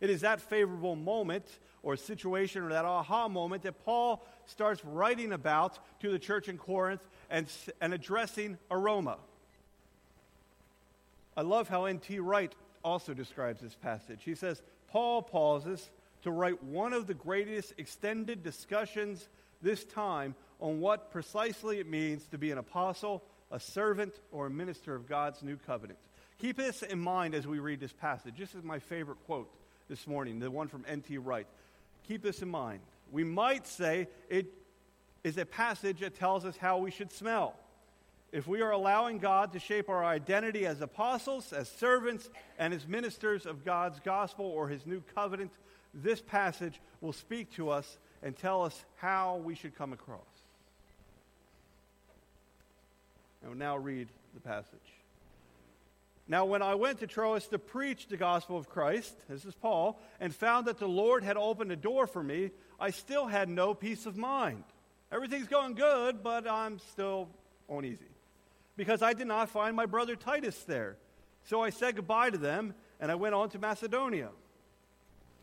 It 0.00 0.10
is 0.10 0.20
that 0.20 0.40
favorable 0.40 0.94
moment 0.94 1.44
or 1.82 1.96
situation 1.96 2.62
or 2.62 2.70
that 2.70 2.84
aha 2.84 3.28
moment 3.28 3.62
that 3.62 3.84
Paul 3.84 4.24
starts 4.46 4.84
writing 4.84 5.32
about 5.32 5.78
to 6.00 6.10
the 6.10 6.18
church 6.18 6.48
in 6.48 6.58
Corinth 6.58 7.00
and, 7.30 7.46
and 7.80 7.94
addressing 7.94 8.58
aroma. 8.70 9.16
I 11.36 11.42
love 11.42 11.68
how 11.68 11.84
N.T. 11.84 12.18
Wright 12.18 12.52
also 12.84 13.14
describes 13.14 13.60
this 13.60 13.74
passage. 13.74 14.20
He 14.24 14.34
says, 14.34 14.60
Paul 14.90 15.22
pauses 15.22 15.88
to 16.22 16.30
write 16.30 16.62
one 16.62 16.92
of 16.92 17.06
the 17.06 17.14
greatest 17.14 17.74
extended 17.78 18.42
discussions 18.42 19.28
this 19.62 19.84
time 19.84 20.34
on 20.60 20.80
what 20.80 21.12
precisely 21.12 21.78
it 21.78 21.88
means 21.88 22.26
to 22.28 22.38
be 22.38 22.50
an 22.50 22.58
apostle, 22.58 23.22
a 23.52 23.60
servant, 23.60 24.14
or 24.32 24.46
a 24.46 24.50
minister 24.50 24.94
of 24.94 25.08
God's 25.08 25.42
new 25.42 25.56
covenant. 25.56 25.98
Keep 26.38 26.56
this 26.56 26.82
in 26.82 27.00
mind 27.00 27.34
as 27.34 27.46
we 27.46 27.58
read 27.58 27.80
this 27.80 27.92
passage. 27.92 28.34
This 28.38 28.54
is 28.54 28.62
my 28.62 28.78
favorite 28.78 29.18
quote 29.26 29.50
this 29.88 30.06
morning, 30.06 30.38
the 30.38 30.50
one 30.50 30.68
from 30.68 30.84
N.T. 30.86 31.18
Wright. 31.18 31.46
Keep 32.06 32.22
this 32.22 32.42
in 32.42 32.48
mind. 32.48 32.80
We 33.10 33.24
might 33.24 33.66
say 33.66 34.06
it 34.28 34.46
is 35.24 35.36
a 35.36 35.44
passage 35.44 36.00
that 36.00 36.14
tells 36.14 36.44
us 36.44 36.56
how 36.56 36.78
we 36.78 36.92
should 36.92 37.10
smell. 37.10 37.56
If 38.30 38.46
we 38.46 38.60
are 38.60 38.70
allowing 38.70 39.18
God 39.18 39.52
to 39.54 39.58
shape 39.58 39.88
our 39.88 40.04
identity 40.04 40.64
as 40.66 40.80
apostles, 40.80 41.52
as 41.52 41.68
servants, 41.68 42.28
and 42.58 42.72
as 42.72 42.86
ministers 42.86 43.46
of 43.46 43.64
God's 43.64 43.98
gospel 44.00 44.44
or 44.44 44.68
his 44.68 44.86
new 44.86 45.02
covenant, 45.14 45.50
this 45.92 46.20
passage 46.20 46.80
will 47.00 47.14
speak 47.14 47.50
to 47.54 47.70
us 47.70 47.98
and 48.22 48.36
tell 48.36 48.62
us 48.62 48.84
how 48.96 49.36
we 49.38 49.54
should 49.54 49.76
come 49.76 49.92
across. 49.92 50.20
I 53.44 53.48
will 53.48 53.56
now 53.56 53.76
read 53.76 54.08
the 54.34 54.40
passage. 54.40 54.97
Now, 56.30 56.44
when 56.44 56.60
I 56.60 56.74
went 56.74 56.98
to 56.98 57.06
Troas 57.06 57.48
to 57.48 57.58
preach 57.58 58.06
the 58.06 58.18
gospel 58.18 58.58
of 58.58 58.68
Christ, 58.68 59.14
this 59.28 59.46
is 59.46 59.54
Paul, 59.54 59.98
and 60.20 60.34
found 60.34 60.66
that 60.66 60.78
the 60.78 60.88
Lord 60.88 61.24
had 61.24 61.38
opened 61.38 61.72
a 61.72 61.76
door 61.76 62.06
for 62.06 62.22
me, 62.22 62.50
I 62.78 62.90
still 62.90 63.26
had 63.26 63.48
no 63.48 63.72
peace 63.72 64.04
of 64.04 64.16
mind. 64.18 64.64
Everything's 65.10 65.48
going 65.48 65.72
good, 65.72 66.22
but 66.22 66.46
I'm 66.46 66.78
still 66.80 67.28
uneasy. 67.66 68.10
Because 68.76 69.00
I 69.00 69.14
did 69.14 69.26
not 69.26 69.48
find 69.48 69.74
my 69.74 69.86
brother 69.86 70.16
Titus 70.16 70.62
there. 70.64 70.98
So 71.44 71.62
I 71.62 71.70
said 71.70 71.96
goodbye 71.96 72.28
to 72.30 72.38
them, 72.38 72.74
and 73.00 73.10
I 73.10 73.14
went 73.14 73.34
on 73.34 73.48
to 73.50 73.58
Macedonia. 73.58 74.28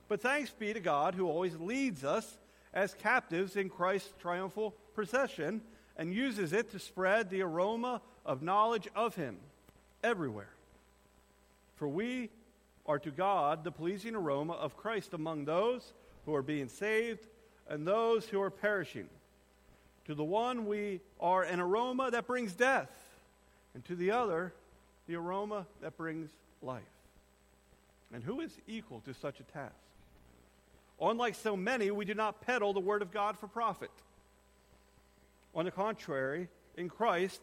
But 0.08 0.22
thanks 0.22 0.52
be 0.52 0.72
to 0.72 0.80
God 0.80 1.16
who 1.16 1.28
always 1.28 1.56
leads 1.56 2.04
us 2.04 2.38
as 2.76 2.94
captives 2.94 3.56
in 3.56 3.70
Christ's 3.70 4.14
triumphal 4.20 4.76
procession 4.94 5.62
and 5.98 6.14
uses 6.14 6.54
it 6.54 6.72
to 6.72 6.80
spread 6.80 7.32
the 7.32 7.42
aroma 7.42 8.04
of 8.24 8.44
knowledge 8.44 8.88
of 8.96 9.16
Him 9.16 9.38
everywhere. 10.04 10.55
For 11.76 11.88
we 11.88 12.30
are 12.86 13.00
to 13.00 13.12
God 13.12 13.64
the 13.64 13.72
pleasing 13.72 14.16
aroma 14.16 14.54
of 14.54 14.78
Christ 14.78 15.14
among 15.14 15.46
those 15.46 15.94
who 16.26 16.36
are 16.36 16.42
being 16.42 16.70
saved 16.70 17.28
and 17.68 17.88
those 17.88 18.26
who 18.28 18.42
are 18.42 18.50
perishing. 18.50 19.10
To 20.06 20.16
the 20.16 20.24
one, 20.24 20.68
we 20.68 21.02
are 21.20 21.44
an 21.44 21.60
aroma 21.60 22.12
that 22.12 22.28
brings 22.28 22.54
death, 22.54 22.92
and 23.74 23.84
to 23.86 23.96
the 23.96 24.12
other, 24.12 24.54
the 25.08 25.16
aroma 25.16 25.66
that 25.82 25.98
brings 25.98 26.30
life. 26.62 26.84
And 28.14 28.24
who 28.24 28.40
is 28.42 28.52
equal 28.68 29.02
to 29.02 29.14
such 29.16 29.40
a 29.40 29.44
task? 29.44 29.74
Unlike 31.02 31.36
so 31.36 31.58
many, 31.58 31.90
we 31.92 32.06
do 32.06 32.14
not 32.14 32.42
peddle 32.42 32.72
the 32.72 32.80
word 32.80 33.02
of 33.02 33.12
God 33.12 33.38
for 33.38 33.48
profit. 33.48 33.90
On 35.56 35.66
the 35.66 35.72
contrary, 35.72 36.50
in 36.78 36.88
Christ, 36.88 37.42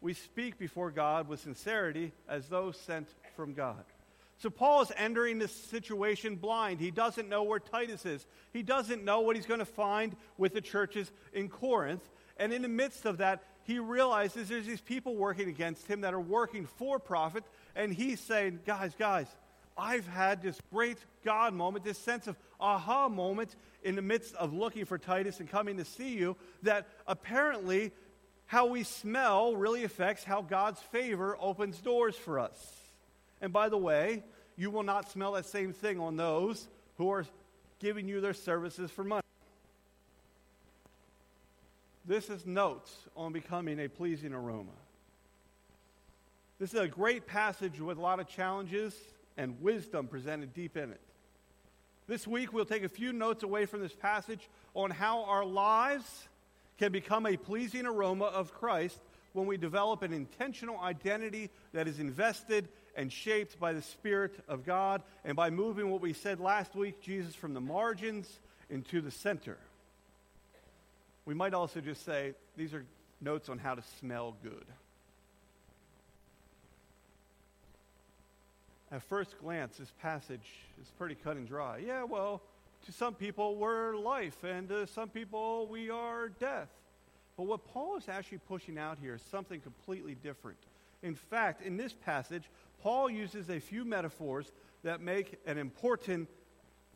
we 0.00 0.12
speak 0.12 0.58
before 0.58 0.90
God 0.90 1.28
with 1.28 1.40
sincerity 1.40 2.12
as 2.28 2.48
those 2.48 2.76
sent 2.76 3.08
from 3.36 3.54
God. 3.54 3.84
So 4.38 4.50
Paul 4.50 4.82
is 4.82 4.92
entering 4.96 5.38
this 5.38 5.52
situation 5.52 6.36
blind. 6.36 6.78
He 6.78 6.90
doesn't 6.90 7.28
know 7.28 7.42
where 7.42 7.58
Titus 7.58 8.04
is. 8.04 8.26
He 8.52 8.62
doesn't 8.62 9.04
know 9.04 9.20
what 9.20 9.36
he's 9.36 9.46
going 9.46 9.60
to 9.60 9.64
find 9.64 10.14
with 10.36 10.52
the 10.52 10.60
churches 10.60 11.10
in 11.32 11.48
Corinth. 11.48 12.06
And 12.36 12.52
in 12.52 12.60
the 12.62 12.68
midst 12.68 13.06
of 13.06 13.18
that, 13.18 13.42
he 13.62 13.78
realizes 13.78 14.48
there's 14.48 14.66
these 14.66 14.80
people 14.80 15.16
working 15.16 15.48
against 15.48 15.86
him 15.86 16.02
that 16.02 16.12
are 16.12 16.20
working 16.20 16.66
for 16.66 16.98
profit. 16.98 17.44
And 17.74 17.92
he's 17.92 18.20
saying, 18.20 18.60
guys, 18.66 18.94
guys, 18.98 19.26
I've 19.76 20.06
had 20.06 20.42
this 20.42 20.60
great 20.70 20.98
God 21.24 21.54
moment, 21.54 21.84
this 21.84 21.98
sense 21.98 22.26
of 22.26 22.36
aha 22.60 23.08
moment 23.08 23.56
in 23.82 23.94
the 23.96 24.02
midst 24.02 24.34
of 24.34 24.52
looking 24.52 24.84
for 24.84 24.98
Titus 24.98 25.40
and 25.40 25.48
coming 25.48 25.78
to 25.78 25.84
see 25.84 26.14
you, 26.14 26.36
that 26.62 26.86
apparently 27.06 27.92
how 28.46 28.66
we 28.66 28.82
smell 28.82 29.56
really 29.56 29.84
affects 29.84 30.24
how 30.24 30.42
God's 30.42 30.80
favor 30.80 31.36
opens 31.40 31.78
doors 31.78 32.16
for 32.16 32.38
us. 32.38 32.56
And 33.40 33.52
by 33.52 33.68
the 33.68 33.76
way, 33.76 34.22
you 34.56 34.70
will 34.70 34.82
not 34.82 35.10
smell 35.10 35.32
that 35.32 35.46
same 35.46 35.72
thing 35.72 36.00
on 36.00 36.16
those 36.16 36.68
who 36.96 37.10
are 37.10 37.26
giving 37.78 38.08
you 38.08 38.20
their 38.20 38.34
services 38.34 38.90
for 38.90 39.04
money. 39.04 39.22
This 42.06 42.30
is 42.30 42.46
notes 42.46 42.94
on 43.16 43.32
becoming 43.32 43.80
a 43.80 43.88
pleasing 43.88 44.32
aroma. 44.32 44.70
This 46.58 46.72
is 46.72 46.80
a 46.80 46.88
great 46.88 47.26
passage 47.26 47.80
with 47.80 47.98
a 47.98 48.00
lot 48.00 48.20
of 48.20 48.28
challenges 48.28 48.94
and 49.36 49.60
wisdom 49.60 50.06
presented 50.06 50.54
deep 50.54 50.76
in 50.76 50.90
it. 50.90 51.00
This 52.06 52.26
week, 52.26 52.52
we'll 52.52 52.64
take 52.64 52.84
a 52.84 52.88
few 52.88 53.12
notes 53.12 53.42
away 53.42 53.66
from 53.66 53.80
this 53.80 53.94
passage 53.94 54.48
on 54.74 54.90
how 54.90 55.24
our 55.24 55.44
lives 55.44 56.28
can 56.78 56.92
become 56.92 57.26
a 57.26 57.36
pleasing 57.36 57.84
aroma 57.84 58.26
of 58.26 58.54
Christ 58.54 59.00
when 59.32 59.46
we 59.46 59.56
develop 59.56 60.02
an 60.02 60.12
intentional 60.12 60.78
identity 60.78 61.50
that 61.72 61.88
is 61.88 61.98
invested 61.98 62.68
and 62.96 63.12
shaped 63.12 63.60
by 63.60 63.74
the 63.74 63.82
Spirit 63.82 64.34
of 64.48 64.64
God 64.64 65.02
and 65.24 65.36
by 65.36 65.50
moving 65.50 65.90
what 65.90 66.00
we 66.00 66.14
said 66.14 66.40
last 66.40 66.74
week, 66.74 67.00
Jesus 67.00 67.34
from 67.34 67.54
the 67.54 67.60
margins 67.60 68.40
into 68.70 69.00
the 69.00 69.10
center. 69.10 69.58
We 71.26 71.34
might 71.34 71.54
also 71.54 71.80
just 71.80 72.04
say 72.04 72.34
these 72.56 72.72
are 72.72 72.84
notes 73.20 73.48
on 73.48 73.58
how 73.58 73.74
to 73.74 73.82
smell 74.00 74.34
good. 74.42 74.64
At 78.90 79.02
first 79.02 79.38
glance, 79.40 79.76
this 79.76 79.92
passage 80.00 80.48
is 80.80 80.88
pretty 80.96 81.16
cut 81.16 81.36
and 81.36 81.46
dry. 81.46 81.78
Yeah, 81.78 82.04
well, 82.04 82.40
to 82.86 82.92
some 82.92 83.14
people, 83.14 83.56
we're 83.56 83.96
life, 83.96 84.42
and 84.44 84.68
to 84.68 84.86
some 84.86 85.08
people, 85.08 85.66
we 85.66 85.90
are 85.90 86.28
death. 86.28 86.68
But 87.36 87.44
what 87.44 87.66
Paul 87.66 87.96
is 87.96 88.08
actually 88.08 88.38
pushing 88.48 88.78
out 88.78 88.98
here 89.02 89.16
is 89.16 89.22
something 89.30 89.60
completely 89.60 90.14
different. 90.14 90.58
In 91.02 91.14
fact, 91.14 91.62
in 91.62 91.76
this 91.76 91.92
passage, 91.92 92.44
Paul 92.86 93.10
uses 93.10 93.50
a 93.50 93.58
few 93.58 93.84
metaphors 93.84 94.52
that 94.84 95.00
make 95.00 95.40
an 95.44 95.58
important 95.58 96.28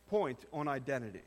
point 0.07 0.39
on 0.53 0.69
identity. 0.69 1.25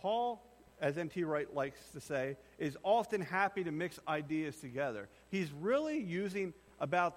Paul, 0.00 0.42
as 0.80 0.98
N.T. 0.98 1.22
Wright 1.22 1.46
likes 1.54 1.78
to 1.92 2.00
say, 2.00 2.36
is 2.58 2.76
often 2.82 3.20
happy 3.20 3.62
to 3.62 3.70
mix 3.70 4.00
ideas 4.08 4.56
together. 4.56 5.08
He's 5.30 5.52
really 5.52 6.00
using 6.00 6.52
about 6.80 7.16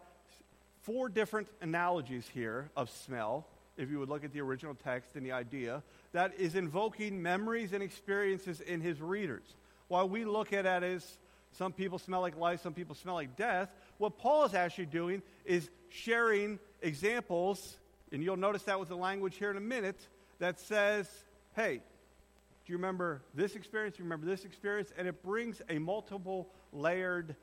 four 0.83 1.09
different 1.09 1.47
analogies 1.59 2.29
here 2.31 2.69
of 2.77 2.91
smell, 2.91 3.47
if 3.75 3.89
you 3.89 3.97
would 3.97 4.09
look 4.09 4.23
at 4.23 4.31
the 4.31 4.41
original 4.41 4.75
text 4.75 5.15
and 5.15 5.25
the 5.25 5.31
idea, 5.31 5.81
that 6.11 6.35
is 6.37 6.53
invoking 6.53 7.19
memories 7.19 7.73
and 7.73 7.81
experiences 7.81 8.61
in 8.61 8.79
his 8.79 9.01
readers. 9.01 9.55
While 9.87 10.07
we 10.07 10.23
look 10.23 10.53
at 10.53 10.67
it 10.67 10.83
as 10.83 11.17
some 11.53 11.71
people 11.71 11.99
smell 11.99 12.21
like 12.21 12.37
life, 12.37 12.61
some 12.61 12.73
people 12.73 12.95
smell 12.95 13.15
like 13.15 13.35
death, 13.35 13.69
what 14.03 14.17
Paul 14.17 14.43
is 14.43 14.53
actually 14.53 14.87
doing 14.87 15.21
is 15.45 15.69
sharing 15.87 16.59
examples, 16.81 17.77
and 18.11 18.21
you'll 18.21 18.35
notice 18.35 18.63
that 18.63 18.77
with 18.77 18.89
the 18.89 18.97
language 18.97 19.37
here 19.37 19.49
in 19.49 19.55
a 19.55 19.61
minute, 19.61 19.97
that 20.39 20.59
says, 20.59 21.09
hey, 21.55 21.77
do 21.77 22.73
you 22.73 22.75
remember 22.75 23.21
this 23.33 23.55
experience? 23.55 23.95
Do 23.95 24.03
you 24.03 24.03
remember 24.03 24.25
this 24.25 24.43
experience? 24.43 24.91
And 24.97 25.07
it 25.07 25.23
brings 25.23 25.61
a 25.69 25.79
multiple 25.79 26.49
layered 26.73 27.37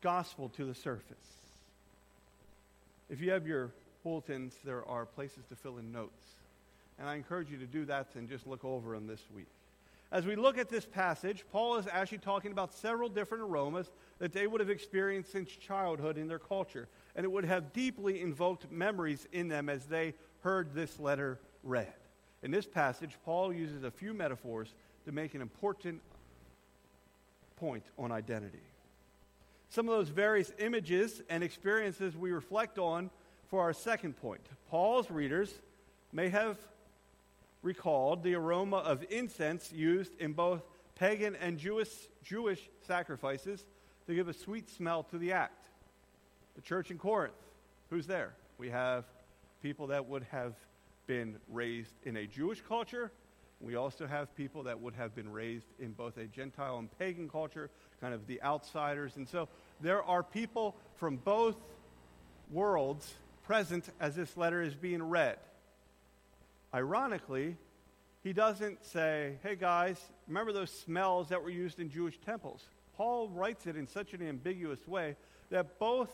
gospel 0.00 0.48
to 0.56 0.64
the 0.64 0.74
surface. 0.74 1.16
If 3.08 3.20
you 3.20 3.30
have 3.30 3.46
your 3.46 3.70
bulletins, 4.02 4.52
there 4.64 4.84
are 4.88 5.06
places 5.06 5.44
to 5.48 5.54
fill 5.54 5.78
in 5.78 5.92
notes. 5.92 6.24
And 6.98 7.08
I 7.08 7.14
encourage 7.14 7.50
you 7.50 7.58
to 7.58 7.66
do 7.66 7.84
that 7.84 8.08
and 8.16 8.28
just 8.28 8.48
look 8.48 8.64
over 8.64 8.96
them 8.96 9.06
this 9.06 9.22
week. 9.32 9.46
As 10.14 10.24
we 10.24 10.36
look 10.36 10.58
at 10.58 10.68
this 10.68 10.86
passage, 10.86 11.44
Paul 11.50 11.74
is 11.76 11.88
actually 11.90 12.18
talking 12.18 12.52
about 12.52 12.72
several 12.72 13.08
different 13.08 13.42
aromas 13.42 13.90
that 14.20 14.32
they 14.32 14.46
would 14.46 14.60
have 14.60 14.70
experienced 14.70 15.32
since 15.32 15.50
childhood 15.50 16.18
in 16.18 16.28
their 16.28 16.38
culture. 16.38 16.86
And 17.16 17.24
it 17.24 17.32
would 17.32 17.44
have 17.44 17.72
deeply 17.72 18.20
invoked 18.20 18.70
memories 18.70 19.26
in 19.32 19.48
them 19.48 19.68
as 19.68 19.86
they 19.86 20.14
heard 20.42 20.72
this 20.72 21.00
letter 21.00 21.40
read. 21.64 21.92
In 22.44 22.52
this 22.52 22.64
passage, 22.64 23.18
Paul 23.24 23.52
uses 23.52 23.82
a 23.82 23.90
few 23.90 24.14
metaphors 24.14 24.72
to 25.04 25.10
make 25.10 25.34
an 25.34 25.40
important 25.40 26.00
point 27.56 27.82
on 27.98 28.12
identity. 28.12 28.62
Some 29.68 29.88
of 29.88 29.96
those 29.96 30.10
various 30.10 30.52
images 30.60 31.22
and 31.28 31.42
experiences 31.42 32.16
we 32.16 32.30
reflect 32.30 32.78
on 32.78 33.10
for 33.48 33.62
our 33.62 33.72
second 33.72 34.16
point. 34.18 34.42
Paul's 34.70 35.10
readers 35.10 35.52
may 36.12 36.28
have 36.28 36.56
recalled 37.64 38.22
the 38.22 38.34
aroma 38.34 38.76
of 38.76 39.02
incense 39.10 39.72
used 39.72 40.12
in 40.20 40.34
both 40.34 40.62
pagan 40.94 41.34
and 41.34 41.58
Jewish, 41.58 41.88
Jewish 42.22 42.60
sacrifices 42.86 43.64
to 44.06 44.14
give 44.14 44.28
a 44.28 44.34
sweet 44.34 44.68
smell 44.68 45.02
to 45.04 45.18
the 45.18 45.32
act. 45.32 45.66
The 46.54 46.60
church 46.60 46.90
in 46.90 46.98
Corinth, 46.98 47.34
who's 47.90 48.06
there? 48.06 48.34
We 48.58 48.68
have 48.68 49.04
people 49.62 49.88
that 49.88 50.06
would 50.06 50.24
have 50.30 50.54
been 51.06 51.36
raised 51.48 51.94
in 52.04 52.18
a 52.18 52.26
Jewish 52.26 52.60
culture. 52.60 53.10
We 53.60 53.76
also 53.76 54.06
have 54.06 54.36
people 54.36 54.64
that 54.64 54.78
would 54.80 54.94
have 54.94 55.14
been 55.14 55.32
raised 55.32 55.66
in 55.78 55.92
both 55.92 56.18
a 56.18 56.26
Gentile 56.26 56.78
and 56.78 56.98
pagan 56.98 57.30
culture, 57.30 57.70
kind 57.98 58.12
of 58.12 58.26
the 58.26 58.42
outsiders. 58.42 59.16
And 59.16 59.26
so 59.26 59.48
there 59.80 60.02
are 60.02 60.22
people 60.22 60.76
from 60.96 61.16
both 61.16 61.56
worlds 62.52 63.14
present 63.46 63.88
as 64.00 64.14
this 64.14 64.36
letter 64.36 64.60
is 64.60 64.74
being 64.74 65.02
read. 65.02 65.38
Ironically, 66.74 67.56
he 68.24 68.32
doesn't 68.32 68.84
say, 68.84 69.34
hey 69.44 69.54
guys, 69.54 69.96
remember 70.26 70.52
those 70.52 70.72
smells 70.72 71.28
that 71.28 71.40
were 71.40 71.50
used 71.50 71.78
in 71.78 71.88
Jewish 71.88 72.18
temples? 72.18 72.64
Paul 72.96 73.28
writes 73.28 73.68
it 73.68 73.76
in 73.76 73.86
such 73.86 74.12
an 74.12 74.26
ambiguous 74.26 74.88
way 74.88 75.14
that 75.50 75.78
both 75.78 76.10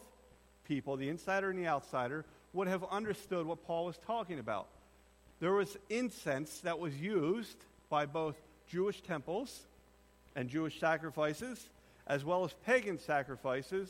people, 0.68 0.98
the 0.98 1.08
insider 1.08 1.48
and 1.48 1.58
the 1.58 1.66
outsider, 1.66 2.26
would 2.52 2.68
have 2.68 2.84
understood 2.90 3.46
what 3.46 3.66
Paul 3.66 3.86
was 3.86 3.96
talking 4.06 4.38
about. 4.38 4.66
There 5.40 5.54
was 5.54 5.78
incense 5.88 6.60
that 6.60 6.78
was 6.78 6.94
used 7.00 7.56
by 7.88 8.04
both 8.04 8.36
Jewish 8.68 9.00
temples 9.00 9.62
and 10.36 10.50
Jewish 10.50 10.78
sacrifices, 10.78 11.70
as 12.06 12.22
well 12.22 12.44
as 12.44 12.52
pagan 12.66 12.98
sacrifices 12.98 13.88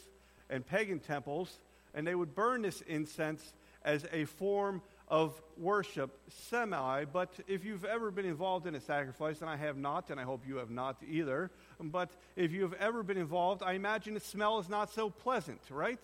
and 0.49 0.65
pagan 0.65 1.01
temples, 1.01 1.59
and 1.95 2.07
they 2.07 2.15
would 2.15 2.37
burn 2.37 2.63
this 2.63 2.81
incense 2.83 3.55
as 3.85 4.07
a 4.13 4.25
form 4.25 4.83
of 5.11 5.43
worship, 5.59 6.17
semi. 6.29 7.05
But 7.05 7.35
if 7.49 7.65
you've 7.65 7.85
ever 7.85 8.11
been 8.11 8.25
involved 8.25 8.67
in 8.67 8.77
a 8.77 8.81
sacrifice, 8.81 9.41
and 9.41 9.51
I 9.51 9.57
have 9.57 9.77
not, 9.77 10.11
and 10.11 10.21
I 10.21 10.23
hope 10.23 10.47
you 10.47 10.57
have 10.57 10.71
not 10.71 10.97
either, 11.07 11.51
but 11.81 12.11
if 12.37 12.53
you 12.53 12.63
have 12.63 12.75
ever 12.75 13.03
been 13.03 13.19
involved, 13.19 13.63
I 13.63 13.73
imagine 13.73 14.15
the 14.15 14.21
smell 14.21 14.61
is 14.61 14.69
not 14.69 14.93
so 14.93 15.11
pleasant, 15.11 15.61
right? 15.69 16.03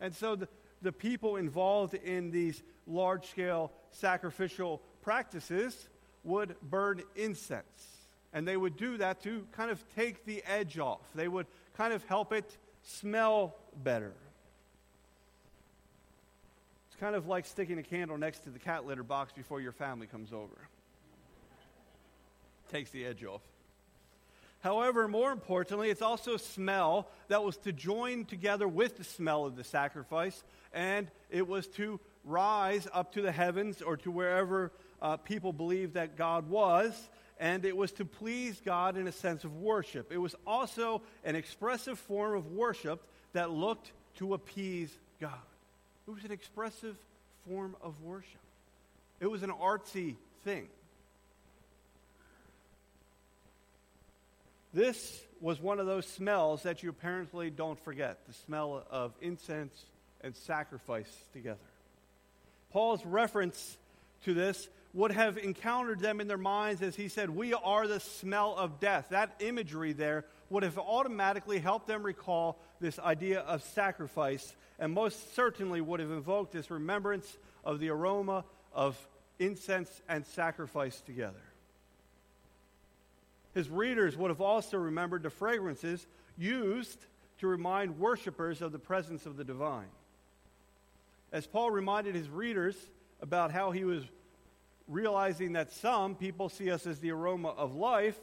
And 0.00 0.14
so 0.14 0.34
the, 0.34 0.48
the 0.80 0.92
people 0.92 1.36
involved 1.36 1.94
in 1.94 2.30
these 2.30 2.62
large 2.86 3.26
scale 3.26 3.70
sacrificial 3.90 4.80
practices 5.02 5.88
would 6.24 6.56
burn 6.62 7.02
incense. 7.14 7.64
And 8.32 8.48
they 8.48 8.56
would 8.56 8.76
do 8.76 8.96
that 8.98 9.22
to 9.22 9.46
kind 9.52 9.70
of 9.70 9.82
take 9.94 10.24
the 10.24 10.42
edge 10.46 10.78
off. 10.78 11.00
They 11.14 11.28
would 11.28 11.46
kind 11.76 11.92
of 11.92 12.04
help 12.04 12.32
it 12.32 12.56
smell 12.82 13.56
better. 13.82 14.12
It's 16.96 17.00
kind 17.02 17.14
of 17.14 17.26
like 17.26 17.44
sticking 17.44 17.76
a 17.76 17.82
candle 17.82 18.16
next 18.16 18.44
to 18.44 18.50
the 18.50 18.58
cat 18.58 18.86
litter 18.86 19.02
box 19.02 19.30
before 19.30 19.60
your 19.60 19.72
family 19.72 20.06
comes 20.06 20.32
over. 20.32 20.56
Takes 22.72 22.88
the 22.88 23.04
edge 23.04 23.22
off. 23.22 23.42
However, 24.60 25.06
more 25.06 25.30
importantly, 25.30 25.90
it's 25.90 26.00
also 26.00 26.36
a 26.36 26.38
smell 26.38 27.06
that 27.28 27.44
was 27.44 27.58
to 27.58 27.72
join 27.74 28.24
together 28.24 28.66
with 28.66 28.96
the 28.96 29.04
smell 29.04 29.44
of 29.44 29.56
the 29.56 29.62
sacrifice, 29.62 30.42
and 30.72 31.10
it 31.28 31.46
was 31.46 31.66
to 31.66 32.00
rise 32.24 32.88
up 32.94 33.12
to 33.12 33.20
the 33.20 33.30
heavens 33.30 33.82
or 33.82 33.98
to 33.98 34.10
wherever 34.10 34.72
uh, 35.02 35.18
people 35.18 35.52
believed 35.52 35.92
that 35.92 36.16
God 36.16 36.48
was, 36.48 37.10
and 37.38 37.66
it 37.66 37.76
was 37.76 37.92
to 37.92 38.06
please 38.06 38.58
God 38.64 38.96
in 38.96 39.06
a 39.06 39.12
sense 39.12 39.44
of 39.44 39.54
worship. 39.54 40.10
It 40.10 40.16
was 40.16 40.34
also 40.46 41.02
an 41.24 41.36
expressive 41.36 41.98
form 41.98 42.34
of 42.34 42.52
worship 42.52 43.02
that 43.34 43.50
looked 43.50 43.92
to 44.14 44.32
appease 44.32 44.96
God. 45.20 45.34
It 46.06 46.14
was 46.14 46.24
an 46.24 46.32
expressive 46.32 46.96
form 47.48 47.76
of 47.82 48.00
worship. 48.02 48.40
It 49.20 49.26
was 49.26 49.42
an 49.42 49.50
artsy 49.50 50.16
thing. 50.44 50.68
This 54.72 55.24
was 55.40 55.60
one 55.60 55.80
of 55.80 55.86
those 55.86 56.06
smells 56.06 56.62
that 56.64 56.82
you 56.82 56.90
apparently 56.90 57.50
don't 57.50 57.82
forget 57.82 58.18
the 58.26 58.34
smell 58.34 58.84
of 58.90 59.14
incense 59.20 59.74
and 60.20 60.36
sacrifice 60.36 61.10
together. 61.32 61.58
Paul's 62.72 63.04
reference 63.04 63.78
to 64.24 64.34
this 64.34 64.68
would 64.92 65.12
have 65.12 65.38
encountered 65.38 66.00
them 66.00 66.20
in 66.20 66.28
their 66.28 66.38
minds 66.38 66.82
as 66.82 66.94
he 66.94 67.08
said, 67.08 67.30
We 67.30 67.54
are 67.54 67.86
the 67.86 68.00
smell 68.00 68.54
of 68.54 68.80
death. 68.80 69.08
That 69.10 69.34
imagery 69.40 69.92
there 69.92 70.24
would 70.50 70.62
have 70.62 70.78
automatically 70.78 71.58
helped 71.58 71.86
them 71.86 72.02
recall 72.02 72.58
this 72.80 72.98
idea 72.98 73.40
of 73.40 73.62
sacrifice 73.62 74.54
and 74.78 74.92
most 74.92 75.34
certainly 75.34 75.80
would 75.80 76.00
have 76.00 76.10
invoked 76.10 76.52
this 76.52 76.70
remembrance 76.70 77.36
of 77.64 77.80
the 77.80 77.88
aroma 77.88 78.44
of 78.72 78.96
incense 79.38 80.02
and 80.08 80.24
sacrifice 80.26 81.00
together. 81.00 81.42
His 83.54 83.70
readers 83.70 84.16
would 84.16 84.30
have 84.30 84.40
also 84.40 84.76
remembered 84.76 85.22
the 85.22 85.30
fragrances 85.30 86.06
used 86.36 87.06
to 87.38 87.46
remind 87.46 87.98
worshippers 87.98 88.60
of 88.60 88.72
the 88.72 88.78
presence 88.78 89.24
of 89.24 89.36
the 89.36 89.44
divine. 89.44 89.88
As 91.32 91.46
Paul 91.46 91.70
reminded 91.70 92.14
his 92.14 92.28
readers 92.28 92.76
about 93.20 93.50
how 93.50 93.70
he 93.70 93.84
was 93.84 94.04
realizing 94.88 95.54
that 95.54 95.72
some 95.72 96.14
people 96.14 96.48
see 96.48 96.70
us 96.70 96.86
as 96.86 96.98
the 96.98 97.10
aroma 97.10 97.48
of 97.48 97.74
life, 97.74 98.18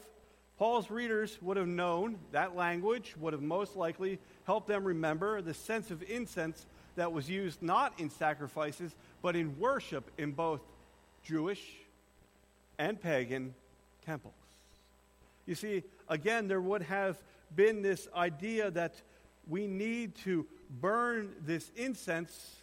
Paul's 0.58 0.90
readers 0.90 1.36
would 1.42 1.56
have 1.56 1.66
known 1.66 2.18
that 2.32 2.54
language, 2.54 3.14
would 3.18 3.32
have 3.32 3.42
most 3.42 3.76
likely 3.76 4.18
helped 4.44 4.68
them 4.68 4.84
remember 4.84 5.42
the 5.42 5.54
sense 5.54 5.90
of 5.90 6.02
incense 6.02 6.66
that 6.96 7.12
was 7.12 7.28
used 7.28 7.60
not 7.60 7.92
in 7.98 8.08
sacrifices, 8.08 8.94
but 9.20 9.34
in 9.34 9.58
worship 9.58 10.10
in 10.16 10.32
both 10.32 10.60
Jewish 11.24 11.60
and 12.78 13.00
pagan 13.00 13.54
temples. 14.06 14.34
You 15.46 15.54
see, 15.54 15.82
again, 16.08 16.48
there 16.48 16.60
would 16.60 16.82
have 16.82 17.18
been 17.54 17.82
this 17.82 18.08
idea 18.14 18.70
that 18.70 18.94
we 19.48 19.66
need 19.66 20.14
to 20.16 20.46
burn 20.80 21.32
this 21.44 21.70
incense 21.76 22.56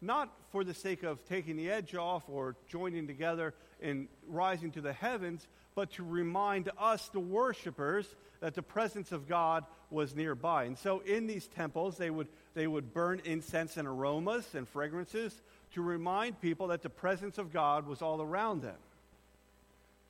not 0.00 0.30
for 0.50 0.64
the 0.64 0.74
sake 0.74 1.02
of 1.02 1.24
taking 1.26 1.56
the 1.56 1.70
edge 1.70 1.94
off 1.94 2.24
or 2.28 2.56
joining 2.68 3.06
together 3.06 3.54
and 3.80 4.08
rising 4.28 4.70
to 4.72 4.80
the 4.80 4.92
heavens, 4.92 5.46
but 5.74 5.92
to 5.92 6.04
remind 6.04 6.70
us, 6.78 7.08
the 7.08 7.20
worshipers, 7.20 8.06
that 8.40 8.54
the 8.54 8.62
presence 8.62 9.12
of 9.12 9.28
God 9.28 9.64
was 9.90 10.14
nearby. 10.14 10.64
And 10.64 10.78
so 10.78 11.00
in 11.00 11.26
these 11.26 11.46
temples, 11.46 11.96
they 11.96 12.10
would, 12.10 12.28
they 12.54 12.66
would 12.66 12.92
burn 12.92 13.20
incense 13.24 13.76
and 13.76 13.88
aromas 13.88 14.54
and 14.54 14.68
fragrances 14.68 15.40
to 15.72 15.82
remind 15.82 16.40
people 16.40 16.68
that 16.68 16.82
the 16.82 16.90
presence 16.90 17.38
of 17.38 17.52
God 17.52 17.86
was 17.86 18.02
all 18.02 18.20
around 18.20 18.62
them. 18.62 18.76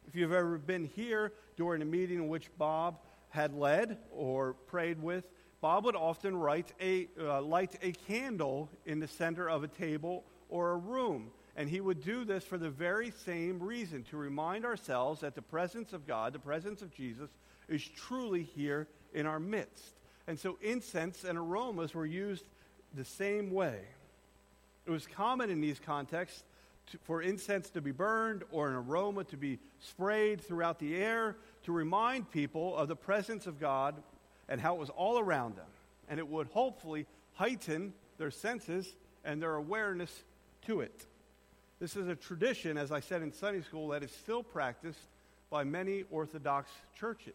If 0.08 0.14
you've 0.14 0.32
ever 0.32 0.58
been 0.58 0.90
here 0.94 1.32
during 1.56 1.80
a 1.80 1.86
meeting 1.86 2.18
in 2.18 2.28
which 2.28 2.50
Bob 2.58 2.98
had 3.30 3.54
led 3.54 3.98
or 4.12 4.54
prayed 4.66 5.02
with, 5.02 5.24
Bob 5.60 5.86
would 5.86 5.96
often 5.96 6.36
a, 6.80 7.08
uh, 7.18 7.40
light 7.40 7.76
a 7.82 7.92
candle 7.92 8.68
in 8.84 9.00
the 9.00 9.08
center 9.08 9.48
of 9.48 9.64
a 9.64 9.68
table 9.68 10.24
or 10.50 10.72
a 10.72 10.76
room. 10.76 11.30
And 11.56 11.68
he 11.68 11.80
would 11.80 12.02
do 12.02 12.24
this 12.24 12.44
for 12.44 12.58
the 12.58 12.70
very 12.70 13.12
same 13.24 13.62
reason 13.62 14.02
to 14.04 14.16
remind 14.16 14.64
ourselves 14.64 15.20
that 15.20 15.34
the 15.34 15.42
presence 15.42 15.92
of 15.92 16.06
God, 16.06 16.32
the 16.32 16.38
presence 16.38 16.82
of 16.82 16.92
Jesus, 16.92 17.30
is 17.68 17.86
truly 17.86 18.42
here 18.42 18.88
in 19.12 19.26
our 19.26 19.38
midst. 19.38 19.94
And 20.26 20.38
so 20.38 20.58
incense 20.62 21.24
and 21.24 21.38
aromas 21.38 21.94
were 21.94 22.06
used 22.06 22.44
the 22.94 23.04
same 23.04 23.50
way. 23.50 23.80
It 24.86 24.90
was 24.90 25.06
common 25.06 25.50
in 25.50 25.60
these 25.60 25.78
contexts 25.78 26.42
to, 26.88 26.98
for 27.04 27.22
incense 27.22 27.70
to 27.70 27.80
be 27.80 27.92
burned 27.92 28.42
or 28.50 28.68
an 28.68 28.74
aroma 28.74 29.24
to 29.24 29.36
be 29.36 29.58
sprayed 29.80 30.40
throughout 30.40 30.78
the 30.78 30.96
air 30.96 31.36
to 31.64 31.72
remind 31.72 32.30
people 32.30 32.76
of 32.76 32.88
the 32.88 32.96
presence 32.96 33.46
of 33.46 33.60
God 33.60 33.94
and 34.48 34.60
how 34.60 34.74
it 34.74 34.80
was 34.80 34.90
all 34.90 35.18
around 35.18 35.56
them. 35.56 35.66
And 36.08 36.18
it 36.18 36.28
would 36.28 36.48
hopefully 36.48 37.06
heighten 37.34 37.94
their 38.18 38.30
senses 38.30 38.94
and 39.24 39.40
their 39.40 39.54
awareness 39.54 40.24
to 40.66 40.80
it. 40.80 41.06
This 41.80 41.96
is 41.96 42.06
a 42.06 42.14
tradition, 42.14 42.78
as 42.78 42.92
I 42.92 43.00
said 43.00 43.22
in 43.22 43.32
Sunday 43.32 43.60
school, 43.62 43.88
that 43.88 44.02
is 44.02 44.12
still 44.12 44.42
practiced 44.42 45.00
by 45.50 45.64
many 45.64 46.04
Orthodox 46.10 46.70
churches. 46.98 47.34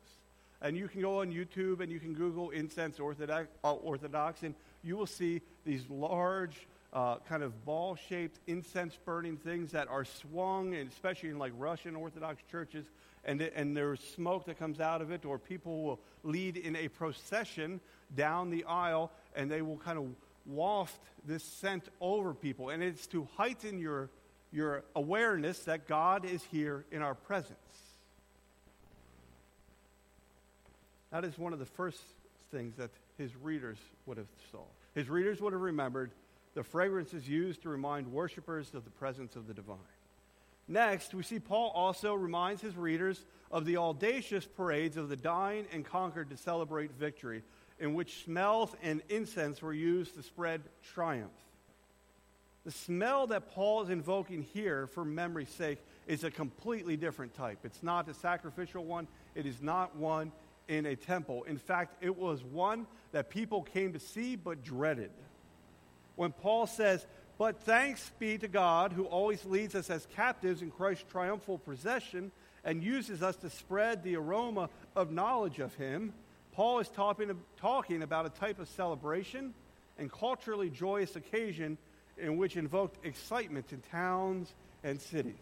And 0.62 0.78
you 0.78 0.88
can 0.88 1.02
go 1.02 1.22
on 1.22 1.32
YouTube 1.32 1.82
and 1.82 1.92
you 1.92 2.00
can 2.00 2.14
Google 2.14 2.50
incense 2.52 3.00
Orthodox, 3.00 3.48
uh, 3.64 3.74
Orthodox 3.74 4.44
and 4.44 4.56
you 4.84 4.96
will 4.96 5.08
see 5.08 5.42
these 5.66 5.84
large, 5.90 6.68
uh, 6.94 7.18
kind 7.28 7.44
of 7.44 7.66
ball 7.66 7.96
shaped 7.96 8.40
incense 8.48 8.98
burning 9.06 9.38
things 9.38 9.72
that 9.72 9.88
are 9.90 10.06
swung, 10.06 10.74
especially 10.74 11.30
in 11.30 11.38
like 11.38 11.54
Russian 11.58 11.96
Orthodox 11.96 12.42
churches. 12.50 12.86
And, 13.26 13.42
and 13.42 13.76
there's 13.76 14.00
smoke 14.00 14.46
that 14.46 14.58
comes 14.58 14.80
out 14.80 15.02
of 15.02 15.12
it, 15.12 15.26
or 15.26 15.38
people 15.38 15.84
will 15.84 16.00
lead 16.24 16.56
in 16.58 16.76
a 16.76 16.88
procession 16.88 17.82
down 18.16 18.50
the 18.50 18.64
aisle 18.64 19.12
and 19.36 19.52
they 19.52 19.62
will 19.62 19.78
kind 19.78 19.98
of 19.98 20.08
waft 20.46 21.02
this 21.26 21.44
scent 21.44 21.90
over 22.02 22.34
people. 22.34 22.70
And 22.70 22.82
it's 22.82 23.06
to 23.08 23.28
heighten 23.38 23.80
your, 23.80 24.10
your 24.52 24.84
awareness 24.96 25.60
that 25.60 25.88
God 25.88 26.26
is 26.26 26.44
here 26.44 26.86
in 26.92 27.02
our 27.02 27.16
presence. 27.16 27.56
That 31.12 31.24
is 31.26 31.38
one 31.38 31.54
of 31.54 31.60
the 31.60 31.66
first 31.66 32.02
things 32.52 32.76
that 32.78 32.92
his 33.18 33.36
readers 33.36 33.78
would 34.06 34.18
have 34.18 34.28
saw. 34.52 34.64
His 34.96 35.10
readers 35.10 35.42
would 35.42 35.54
have 35.54 35.62
remembered 35.62 36.12
the 36.56 36.64
fragrances 36.64 37.28
used 37.28 37.62
to 37.64 37.70
remind 37.70 38.12
worshippers 38.12 38.74
of 38.74 38.84
the 38.84 38.92
presence 38.92 39.36
of 39.36 39.48
the 39.48 39.54
divine. 39.54 39.78
Next, 40.68 41.14
we 41.14 41.24
see 41.24 41.40
Paul 41.40 41.72
also 41.74 42.14
reminds 42.14 42.62
his 42.62 42.76
readers 42.76 43.26
of 43.52 43.66
the 43.66 43.78
audacious 43.78 44.46
parades 44.46 44.98
of 44.98 45.10
the 45.10 45.16
dying 45.16 45.66
and 45.72 45.84
conquered 45.84 46.30
to 46.30 46.38
celebrate 46.38 46.92
victory, 46.92 47.44
in 47.80 47.96
which 47.96 48.24
smells 48.24 48.76
and 48.84 49.02
incense 49.10 49.62
were 49.62 49.74
used 49.74 50.16
to 50.16 50.24
spread 50.24 50.62
triumph. 50.94 51.32
The 52.70 52.76
smell 52.76 53.26
that 53.26 53.50
Paul 53.50 53.82
is 53.82 53.90
invoking 53.90 54.44
here 54.44 54.86
for 54.86 55.04
memory's 55.04 55.50
sake 55.50 55.80
is 56.06 56.24
a 56.24 56.30
completely 56.30 56.98
different 56.98 57.34
type. 57.34 57.58
It's 57.64 57.82
not 57.82 58.08
a 58.08 58.14
sacrificial 58.14 58.86
one, 58.86 59.08
it 59.34 59.48
is 59.48 59.60
not 59.60 59.96
one 59.96 60.32
in 60.68 60.86
a 60.86 60.96
temple. 60.96 61.46
In 61.46 61.58
fact, 61.58 61.96
it 62.00 62.16
was 62.16 62.44
one 62.44 62.86
that 63.12 63.32
people 63.32 63.64
came 63.64 63.94
to 63.94 64.00
see 64.00 64.36
but 64.36 64.64
dreaded. 64.64 65.10
When 66.16 66.32
Paul 66.32 66.68
says, 66.68 67.08
But 67.40 67.60
thanks 67.64 68.12
be 68.20 68.38
to 68.38 68.48
God 68.48 68.94
who 68.94 69.06
always 69.06 69.44
leads 69.46 69.74
us 69.74 69.90
as 69.90 70.06
captives 70.16 70.62
in 70.62 70.70
Christ's 70.70 71.06
triumphal 71.10 71.58
procession 71.58 72.32
and 72.64 72.84
uses 72.84 73.24
us 73.24 73.36
to 73.38 73.50
spread 73.50 74.04
the 74.04 74.16
aroma 74.16 74.70
of 74.96 75.12
knowledge 75.12 75.58
of 75.58 75.74
him, 75.74 76.14
Paul 76.52 76.78
is 76.82 76.90
talking, 76.90 77.32
talking 77.58 78.04
about 78.04 78.28
a 78.28 78.30
type 78.30 78.60
of 78.60 78.70
celebration 78.70 79.56
and 79.98 80.12
culturally 80.12 80.70
joyous 80.70 81.16
occasion 81.16 81.80
in 82.20 82.38
which 82.38 82.58
invoked 82.58 83.06
excitement 83.06 83.72
in 83.72 83.82
towns 83.92 84.54
and 84.84 85.00
cities. 85.00 85.36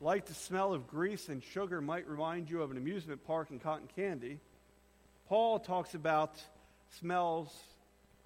Like 0.00 0.26
the 0.26 0.34
smell 0.34 0.74
of 0.74 0.86
grease 0.86 1.28
and 1.28 1.42
sugar 1.42 1.80
might 1.80 2.06
remind 2.08 2.50
you 2.50 2.62
of 2.62 2.70
an 2.70 2.76
amusement 2.76 3.26
park 3.26 3.50
and 3.50 3.62
cotton 3.62 3.88
candy, 3.96 4.38
Paul 5.28 5.58
talks 5.58 5.94
about 5.94 6.34
smells 7.00 7.52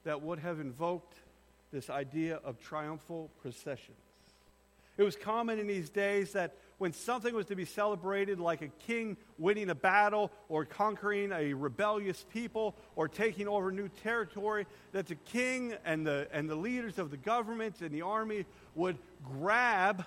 that 0.05 0.21
would 0.21 0.39
have 0.41 0.61
invoked 0.61 1.15
this 1.73 1.89
idea 1.89 2.41
of 2.45 2.61
triumphal 2.61 3.31
processions. 3.41 3.97
It 4.97 5.03
was 5.03 5.17
common 5.17 5.59
in 5.59 5.67
these 5.67 5.89
days 5.89 6.33
that 6.33 6.57
when 6.81 6.95
something 6.95 7.35
was 7.35 7.45
to 7.45 7.55
be 7.55 7.67
celebrated, 7.67 8.41
like 8.41 8.63
a 8.63 8.69
king 8.87 9.19
winning 9.37 9.69
a 9.69 9.75
battle 9.75 10.33
or 10.49 10.65
conquering 10.65 11.31
a 11.31 11.53
rebellious 11.53 12.25
people 12.33 12.75
or 12.97 13.07
taking 13.07 13.47
over 13.47 13.71
new 13.71 13.91
territory, 14.03 14.67
that 14.93 15.07
the 15.07 15.15
king 15.15 15.75
and 15.85 16.07
the, 16.07 16.27
and 16.33 16.49
the 16.49 16.55
leaders 16.55 16.99
of 16.99 17.11
the 17.11 17.19
government 17.19 17.83
and 17.83 17.91
the 17.91 18.01
army 18.01 18.47
would 18.75 18.97
grab 19.23 20.07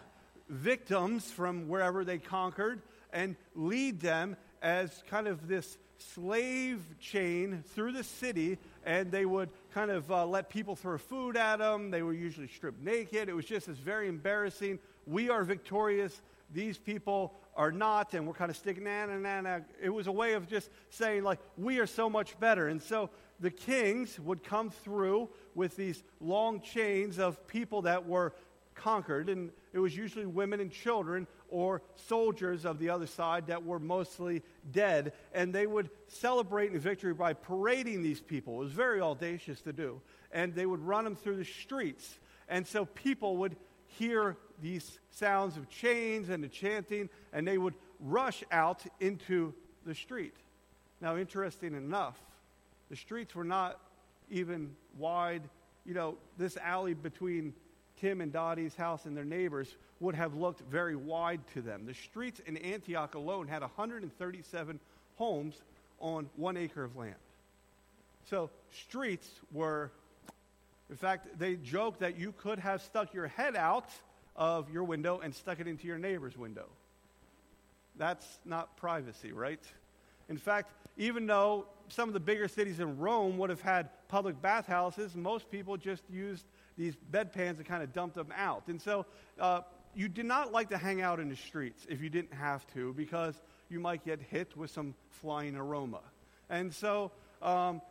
victims 0.50 1.30
from 1.30 1.68
wherever 1.68 2.04
they 2.04 2.18
conquered 2.18 2.82
and 3.12 3.36
lead 3.54 4.00
them 4.00 4.36
as 4.64 5.04
kind 5.12 5.28
of 5.28 5.48
this 5.48 5.78
slave 6.16 6.84
chain 7.00 7.64
through 7.76 7.92
the 7.92 8.04
city, 8.04 8.58
and 8.84 9.12
they 9.12 9.28
would 9.28 9.52
kind 9.76 9.92
of 9.92 10.12
uh, 10.12 10.26
let 10.26 10.50
people 10.50 10.76
throw 10.76 10.98
food 10.98 11.38
at 11.38 11.58
them. 11.58 11.92
They 11.92 12.02
were 12.02 12.14
usually 12.14 12.48
stripped 12.48 12.82
naked. 12.82 13.30
It 13.30 13.36
was 13.36 13.46
just 13.46 13.68
this 13.68 13.78
very 13.78 14.08
embarrassing. 14.08 14.80
We 15.06 15.30
are 15.30 15.44
victorious. 15.44 16.20
These 16.54 16.78
people 16.78 17.34
are 17.56 17.72
not, 17.72 18.14
and 18.14 18.28
we're 18.28 18.34
kind 18.34 18.52
of 18.52 18.58
sticking, 18.58 18.84
na, 18.84 19.06
na, 19.08 19.18
na, 19.18 19.42
na. 19.42 19.60
It 19.82 19.90
was 19.90 20.08
a 20.08 20.12
way 20.12 20.34
of 20.34 20.48
just 20.48 20.70
saying, 20.90 21.24
like, 21.24 21.40
we 21.58 21.80
are 21.80 21.88
so 21.88 22.10
much 22.10 22.40
better. 22.40 22.68
And 22.68 22.82
so 22.82 23.10
the 23.40 23.52
kings 23.52 24.20
would 24.20 24.44
come 24.44 24.70
through 24.70 25.30
with 25.56 25.76
these 25.76 26.04
long 26.22 26.62
chains 26.62 27.20
of 27.20 27.46
people 27.48 27.84
that 27.84 28.08
were 28.08 28.34
conquered, 28.76 29.30
and 29.30 29.52
it 29.72 29.80
was 29.80 29.96
usually 29.96 30.26
women 30.26 30.60
and 30.60 30.72
children 30.72 31.28
or 31.50 31.82
soldiers 31.96 32.66
of 32.66 32.80
the 32.80 32.90
other 32.90 33.06
side 33.06 33.48
that 33.48 33.64
were 33.64 33.80
mostly 33.80 34.42
dead. 34.72 35.14
And 35.34 35.54
they 35.54 35.68
would 35.68 35.90
celebrate 36.08 36.72
in 36.72 36.80
victory 36.80 37.14
by 37.14 37.34
parading 37.34 38.02
these 38.02 38.22
people. 38.22 38.56
It 38.56 38.66
was 38.66 38.72
very 38.72 39.02
audacious 39.02 39.62
to 39.62 39.74
do. 39.74 40.02
And 40.32 40.56
they 40.56 40.66
would 40.66 40.82
run 40.82 41.04
them 41.04 41.16
through 41.16 41.38
the 41.38 41.46
streets. 41.46 42.20
And 42.50 42.66
so 42.66 42.86
people 42.86 43.38
would 43.38 43.56
hear 43.86 44.38
these 44.62 45.00
sounds 45.12 45.58
of 45.58 45.70
chains 45.70 46.30
and 46.30 46.44
the 46.44 46.48
chanting, 46.48 47.10
and 47.32 47.48
they 47.48 47.58
would 47.58 47.74
rush 48.00 48.44
out 48.52 48.84
into 49.00 49.54
the 49.86 49.96
street. 49.96 50.36
Now, 51.02 51.18
interesting 51.18 51.74
enough, 51.74 52.20
the 52.90 52.96
streets 52.96 53.36
were 53.36 53.44
not 53.44 53.80
even 54.30 54.76
wide. 54.98 55.44
You 55.86 55.94
know, 55.94 56.18
this 56.38 56.58
alley 56.58 56.94
between 56.94 57.54
Tim 58.00 58.22
and 58.22 58.32
Dottie's 58.32 58.76
house 58.76 59.06
and 59.06 59.16
their 59.16 59.26
neighbors 59.26 59.76
would 60.00 60.16
have 60.16 60.36
looked 60.36 60.62
very 60.70 60.96
wide 60.96 61.42
to 61.54 61.62
them. 61.62 61.86
The 61.86 61.94
streets 61.94 62.42
in 62.46 62.58
Antioch 62.58 63.16
alone 63.16 63.48
had 63.48 63.62
137 63.62 64.80
homes 65.16 65.62
on 66.00 66.30
one 66.36 66.58
acre 66.58 66.84
of 66.84 66.96
land. 66.96 67.16
So, 68.30 68.50
streets 68.72 69.30
were, 69.52 69.92
in 70.90 70.96
fact, 70.96 71.38
they 71.38 71.56
joked 71.56 72.00
that 72.00 72.18
you 72.18 72.34
could 72.34 72.60
have 72.60 72.82
stuck 72.82 73.14
your 73.14 73.28
head 73.28 73.56
out 73.56 73.90
of 74.36 74.72
your 74.72 74.84
window 74.84 75.20
and 75.20 75.34
stuck 75.34 75.60
it 75.60 75.68
into 75.68 75.88
your 75.88 75.98
neighbor's 75.98 76.38
window. 76.38 76.68
That's 77.98 78.26
not 78.46 78.76
privacy, 78.78 79.32
right? 79.32 79.62
In 80.30 80.38
fact, 80.38 80.72
even 80.98 81.28
though 81.28 81.66
some 81.90 82.10
of 82.10 82.14
the 82.14 82.20
bigger 82.20 82.48
cities 82.48 82.80
in 82.80 82.98
Rome 82.98 83.38
would 83.38 83.50
have 83.50 83.62
had 83.62 83.90
public 84.08 84.42
bathhouses, 84.42 85.16
most 85.16 85.50
people 85.52 85.78
just 85.78 86.04
used 86.10 86.46
these 86.78 86.96
bedpans 87.12 87.58
and 87.58 87.66
kind 87.66 87.84
of 87.84 87.94
dumped 87.94 88.16
them 88.16 88.34
out. 88.36 88.64
And 88.68 88.82
so 88.82 89.06
uh, 89.40 89.62
you 89.96 90.08
did 90.08 90.26
not 90.26 90.52
like 90.52 90.70
to 90.70 90.78
hang 90.78 91.02
out 91.02 91.20
in 91.20 91.30
the 91.30 91.36
streets 91.36 91.86
if 91.90 92.02
you 92.02 92.10
didn't 92.10 92.34
have 92.34 92.66
to 92.74 92.94
because 92.94 93.36
you 93.70 93.80
might 93.80 94.04
get 94.06 94.20
hit 94.22 94.56
with 94.58 94.72
some 94.72 94.96
flying 95.10 95.56
aroma. 95.56 96.02
And 96.50 96.74
so 96.74 97.12
um, 97.42 97.82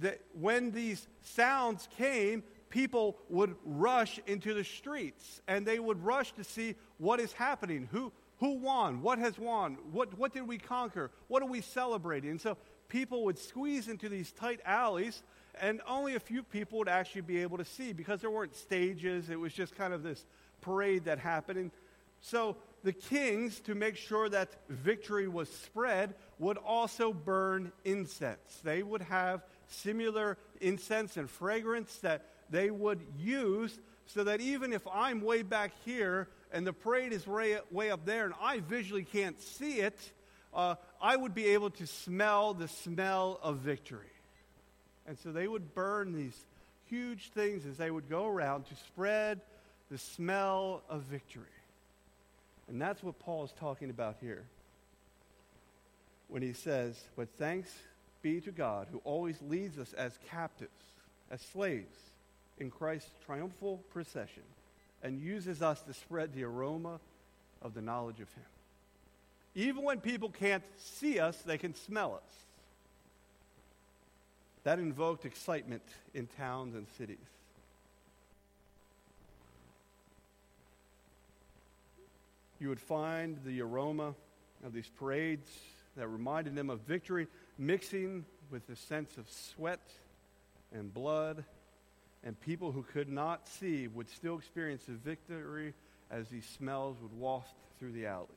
the, 0.00 0.18
when 0.38 0.70
these 0.70 1.06
sounds 1.22 1.88
came, 1.96 2.42
people 2.70 3.16
would 3.28 3.54
rush 3.64 4.20
into 4.26 4.54
the 4.54 4.64
streets 4.64 5.40
and 5.48 5.66
they 5.66 5.78
would 5.78 6.04
rush 6.04 6.32
to 6.32 6.44
see 6.44 6.74
what 6.98 7.20
is 7.20 7.32
happening. 7.32 7.88
Who, 7.92 8.12
who 8.38 8.58
won? 8.58 9.02
What 9.02 9.18
has 9.18 9.38
won? 9.38 9.78
What, 9.92 10.18
what 10.18 10.32
did 10.32 10.46
we 10.46 10.58
conquer? 10.58 11.10
What 11.28 11.42
are 11.42 11.48
we 11.48 11.60
celebrating? 11.60 12.30
And 12.30 12.40
so 12.40 12.56
people 12.88 13.24
would 13.24 13.38
squeeze 13.38 13.88
into 13.88 14.08
these 14.08 14.32
tight 14.32 14.60
alleys 14.64 15.22
and 15.60 15.80
only 15.86 16.14
a 16.14 16.20
few 16.20 16.42
people 16.42 16.78
would 16.78 16.88
actually 16.88 17.22
be 17.22 17.42
able 17.42 17.58
to 17.58 17.64
see 17.64 17.92
because 17.92 18.20
there 18.20 18.30
weren't 18.30 18.54
stages. 18.54 19.30
It 19.30 19.38
was 19.38 19.52
just 19.52 19.74
kind 19.74 19.92
of 19.92 20.02
this 20.02 20.24
parade 20.60 21.04
that 21.04 21.18
happened. 21.18 21.58
And 21.58 21.70
so 22.20 22.56
the 22.84 22.92
kings, 22.92 23.60
to 23.60 23.74
make 23.74 23.96
sure 23.96 24.28
that 24.28 24.50
victory 24.68 25.28
was 25.28 25.48
spread, 25.48 26.14
would 26.38 26.58
also 26.58 27.12
burn 27.12 27.72
incense. 27.84 28.60
They 28.62 28.82
would 28.82 29.02
have 29.02 29.42
similar 29.66 30.38
incense 30.60 31.16
and 31.16 31.28
fragrance 31.28 31.96
that 31.98 32.26
they 32.50 32.70
would 32.70 33.00
use 33.18 33.78
so 34.06 34.24
that 34.24 34.40
even 34.40 34.72
if 34.72 34.86
I'm 34.92 35.20
way 35.20 35.42
back 35.42 35.72
here 35.84 36.28
and 36.52 36.66
the 36.66 36.72
parade 36.72 37.12
is 37.12 37.26
way, 37.26 37.58
way 37.70 37.90
up 37.90 38.04
there 38.06 38.24
and 38.24 38.34
I 38.40 38.60
visually 38.60 39.04
can't 39.04 39.40
see 39.40 39.80
it, 39.80 39.98
uh, 40.54 40.76
I 41.00 41.14
would 41.14 41.34
be 41.34 41.46
able 41.48 41.70
to 41.70 41.86
smell 41.86 42.54
the 42.54 42.68
smell 42.68 43.38
of 43.42 43.58
victory. 43.58 44.06
And 45.06 45.18
so 45.18 45.30
they 45.30 45.46
would 45.46 45.74
burn 45.74 46.14
these 46.14 46.36
huge 46.86 47.30
things 47.30 47.66
as 47.66 47.76
they 47.76 47.90
would 47.90 48.08
go 48.08 48.26
around 48.26 48.66
to 48.66 48.76
spread 48.76 49.40
the 49.90 49.98
smell 49.98 50.82
of 50.88 51.02
victory. 51.02 51.44
And 52.68 52.80
that's 52.80 53.02
what 53.02 53.18
Paul 53.18 53.44
is 53.44 53.52
talking 53.58 53.90
about 53.90 54.16
here 54.20 54.44
when 56.28 56.42
he 56.42 56.52
says, 56.52 57.02
But 57.16 57.28
thanks 57.38 57.70
be 58.22 58.40
to 58.42 58.50
God 58.50 58.88
who 58.90 59.00
always 59.04 59.40
leads 59.42 59.78
us 59.78 59.92
as 59.94 60.18
captives, 60.30 60.70
as 61.30 61.40
slaves, 61.40 61.96
in 62.60 62.70
Christ's 62.70 63.10
triumphal 63.24 63.78
procession, 63.90 64.42
and 65.02 65.20
uses 65.20 65.62
us 65.62 65.80
to 65.82 65.94
spread 65.94 66.34
the 66.34 66.44
aroma 66.44 67.00
of 67.62 67.74
the 67.74 67.82
knowledge 67.82 68.20
of 68.20 68.32
Him. 68.32 68.44
Even 69.54 69.82
when 69.82 70.00
people 70.00 70.28
can't 70.28 70.62
see 70.76 71.18
us, 71.18 71.36
they 71.38 71.58
can 71.58 71.74
smell 71.74 72.14
us. 72.14 72.34
That 74.64 74.78
invoked 74.78 75.24
excitement 75.24 75.82
in 76.14 76.26
towns 76.26 76.74
and 76.74 76.86
cities. 76.96 77.16
You 82.60 82.68
would 82.68 82.80
find 82.80 83.38
the 83.44 83.62
aroma 83.62 84.14
of 84.64 84.72
these 84.72 84.90
parades 84.98 85.48
that 85.96 86.08
reminded 86.08 86.54
them 86.54 86.70
of 86.70 86.80
victory 86.80 87.28
mixing 87.56 88.24
with 88.50 88.66
the 88.66 88.76
sense 88.76 89.16
of 89.16 89.30
sweat 89.30 89.80
and 90.72 90.92
blood, 90.92 91.44
and 92.24 92.38
people 92.40 92.72
who 92.72 92.82
could 92.82 93.08
not 93.08 93.46
see 93.48 93.88
would 93.88 94.10
still 94.10 94.38
experience 94.38 94.82
the 94.84 94.92
victory 94.92 95.74
as 96.10 96.28
these 96.28 96.46
smells 96.56 96.96
would 97.00 97.18
waft 97.18 97.54
through 97.78 97.92
the 97.92 98.06
alleys. 98.06 98.28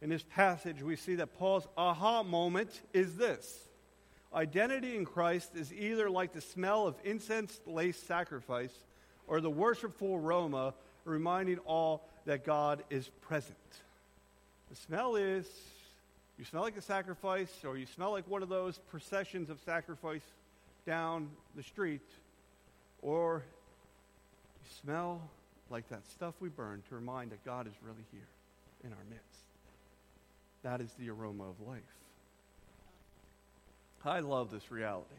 In 0.00 0.10
this 0.10 0.22
passage, 0.34 0.82
we 0.82 0.96
see 0.96 1.16
that 1.16 1.38
Paul's 1.38 1.66
aha 1.76 2.22
moment 2.22 2.80
is 2.92 3.16
this 3.16 3.64
identity 4.34 4.94
in 4.94 5.04
Christ 5.04 5.56
is 5.56 5.72
either 5.72 6.10
like 6.10 6.32
the 6.32 6.40
smell 6.40 6.86
of 6.86 6.94
incense 7.02 7.60
laced 7.66 8.06
sacrifice 8.06 8.72
or 9.26 9.40
the 9.40 9.50
worshipful 9.50 10.16
aroma 10.16 10.74
reminding 11.04 11.58
all 11.60 12.06
that 12.26 12.44
God 12.44 12.84
is 12.90 13.08
present. 13.22 13.56
The 14.68 14.76
smell 14.76 15.16
is 15.16 15.46
you 16.38 16.44
smell 16.44 16.62
like 16.62 16.76
a 16.76 16.82
sacrifice, 16.82 17.52
or 17.64 17.76
you 17.76 17.86
smell 17.86 18.12
like 18.12 18.28
one 18.28 18.44
of 18.44 18.48
those 18.48 18.78
processions 18.90 19.50
of 19.50 19.58
sacrifice 19.64 20.22
down 20.88 21.28
the 21.54 21.62
street, 21.62 22.00
or 23.02 23.42
you 24.64 24.70
smell 24.80 25.20
like 25.68 25.86
that 25.90 26.06
stuff 26.08 26.34
we 26.40 26.48
burn 26.48 26.82
to 26.88 26.94
remind 26.94 27.30
that 27.30 27.44
God 27.44 27.66
is 27.66 27.74
really 27.82 28.06
here 28.10 28.26
in 28.82 28.92
our 28.92 29.04
midst. 29.10 29.42
That 30.62 30.80
is 30.80 30.90
the 30.98 31.10
aroma 31.10 31.44
of 31.44 31.60
life. 31.60 31.82
I 34.02 34.20
love 34.20 34.50
this 34.50 34.70
reality. 34.72 35.14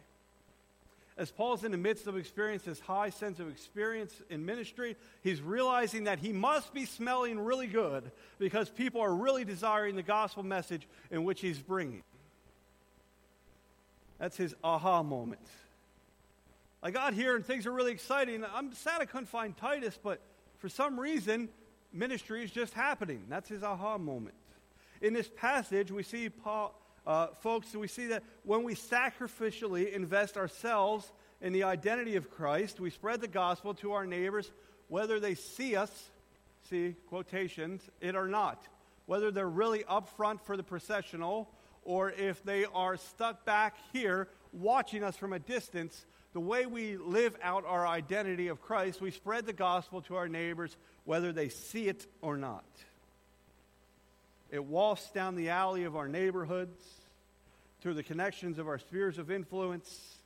As 1.17 1.29
Paul's 1.29 1.63
in 1.63 1.71
the 1.71 1.77
midst 1.77 2.07
of 2.07 2.17
experiencing 2.17 2.71
this 2.71 2.79
high 2.79 3.11
sense 3.11 3.39
of 3.39 3.47
experience 3.47 4.19
in 4.31 4.47
ministry, 4.47 4.95
he's 5.21 5.39
realizing 5.39 6.05
that 6.05 6.17
he 6.17 6.33
must 6.33 6.73
be 6.73 6.85
smelling 6.85 7.39
really 7.39 7.67
good 7.67 8.09
because 8.39 8.69
people 8.69 9.01
are 9.01 9.13
really 9.13 9.45
desiring 9.45 9.95
the 9.95 10.01
gospel 10.01 10.41
message 10.41 10.87
in 11.11 11.25
which 11.25 11.41
he's 11.41 11.59
bringing. 11.59 12.01
That's 14.19 14.37
his 14.37 14.53
aha 14.63 15.01
moment. 15.01 15.41
I 16.83 16.91
got 16.91 17.13
here 17.13 17.35
and 17.35 17.45
things 17.45 17.65
are 17.65 17.71
really 17.71 17.91
exciting. 17.91 18.43
I'm 18.53 18.73
sad 18.73 19.01
I 19.01 19.05
couldn't 19.05 19.27
find 19.27 19.55
Titus, 19.55 19.97
but 20.01 20.19
for 20.59 20.69
some 20.69 20.99
reason, 20.99 21.49
ministry 21.91 22.43
is 22.43 22.51
just 22.51 22.73
happening. 22.73 23.23
That's 23.29 23.49
his 23.49 23.63
aha 23.63 23.97
moment. 23.97 24.35
In 25.01 25.13
this 25.13 25.29
passage, 25.35 25.91
we 25.91 26.03
see 26.03 26.29
Paul, 26.29 26.77
uh, 27.07 27.27
folks, 27.41 27.73
we 27.73 27.87
see 27.87 28.07
that 28.07 28.23
when 28.43 28.63
we 28.63 28.75
sacrificially 28.75 29.93
invest 29.93 30.37
ourselves 30.37 31.11
in 31.41 31.53
the 31.53 31.63
identity 31.63 32.17
of 32.17 32.29
Christ, 32.29 32.79
we 32.81 32.89
spread 32.89 33.21
the 33.21 33.27
gospel 33.27 33.73
to 33.75 33.93
our 33.93 34.05
neighbors, 34.05 34.51
whether 34.89 35.19
they 35.19 35.35
see 35.35 35.75
us, 35.77 35.91
see 36.69 36.95
quotations, 37.07 37.81
it 38.01 38.15
or 38.15 38.27
not. 38.27 38.61
Whether 39.05 39.31
they're 39.31 39.49
really 39.49 39.85
up 39.85 40.09
front 40.17 40.45
for 40.45 40.57
the 40.57 40.63
processional 40.63 41.49
or 41.89 42.11
if 42.11 42.43
they 42.43 42.65
are 42.65 42.97
stuck 42.97 43.43
back 43.45 43.75
here 43.91 44.27
watching 44.53 45.03
us 45.03 45.17
from 45.17 45.33
a 45.33 45.39
distance, 45.39 46.05
the 46.33 46.39
way 46.39 46.67
we 46.67 46.97
live 46.97 47.35
out 47.41 47.65
our 47.65 47.87
identity 47.87 48.47
of 48.49 48.61
Christ, 48.61 49.01
we 49.01 49.09
spread 49.09 49.47
the 49.47 49.53
gospel 49.53 49.99
to 50.03 50.15
our 50.15 50.27
neighbors, 50.27 50.77
whether 51.05 51.31
they 51.31 51.49
see 51.49 51.87
it 51.87 52.05
or 52.21 52.37
not. 52.37 52.63
It 54.51 54.63
wafts 54.63 55.09
down 55.09 55.35
the 55.35 55.49
alley 55.49 55.83
of 55.83 55.95
our 55.95 56.07
neighborhoods, 56.07 56.79
through 57.81 57.95
the 57.95 58.03
connections 58.03 58.59
of 58.59 58.67
our 58.67 58.77
spheres 58.77 59.17
of 59.17 59.31
influence, 59.31 60.17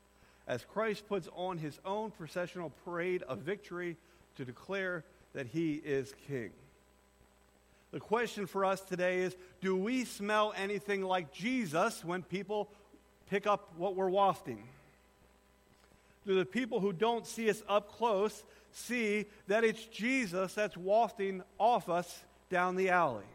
as 0.45 0.65
Christ 0.65 1.07
puts 1.07 1.29
on 1.33 1.59
his 1.59 1.79
own 1.85 2.11
processional 2.11 2.73
parade 2.83 3.23
of 3.23 3.37
victory 3.37 3.95
to 4.35 4.43
declare 4.43 5.05
that 5.33 5.47
he 5.47 5.75
is 5.75 6.13
king. 6.27 6.51
The 7.93 7.99
question 7.99 8.47
for 8.47 8.65
us 8.65 8.81
today 8.81 9.19
is 9.19 9.35
do 9.61 9.75
we 9.75 10.03
smell 10.03 10.51
anything 10.57 11.03
like 11.03 11.31
Jesus 11.31 12.03
when 12.03 12.23
people 12.23 12.67
pick 13.29 13.45
up 13.45 13.71
what 13.77 13.95
we're 13.95 14.09
wafting? 14.09 14.63
Do 16.25 16.33
the 16.33 16.45
people 16.45 16.79
who 16.79 16.91
don't 16.91 17.27
see 17.27 17.51
us 17.51 17.61
up 17.69 17.91
close 17.91 18.43
see 18.71 19.27
that 19.45 19.63
it's 19.63 19.85
Jesus 19.85 20.55
that's 20.55 20.75
wafting 20.75 21.43
off 21.59 21.87
us 21.87 22.23
down 22.49 22.77
the 22.77 22.89
alley? 22.89 23.25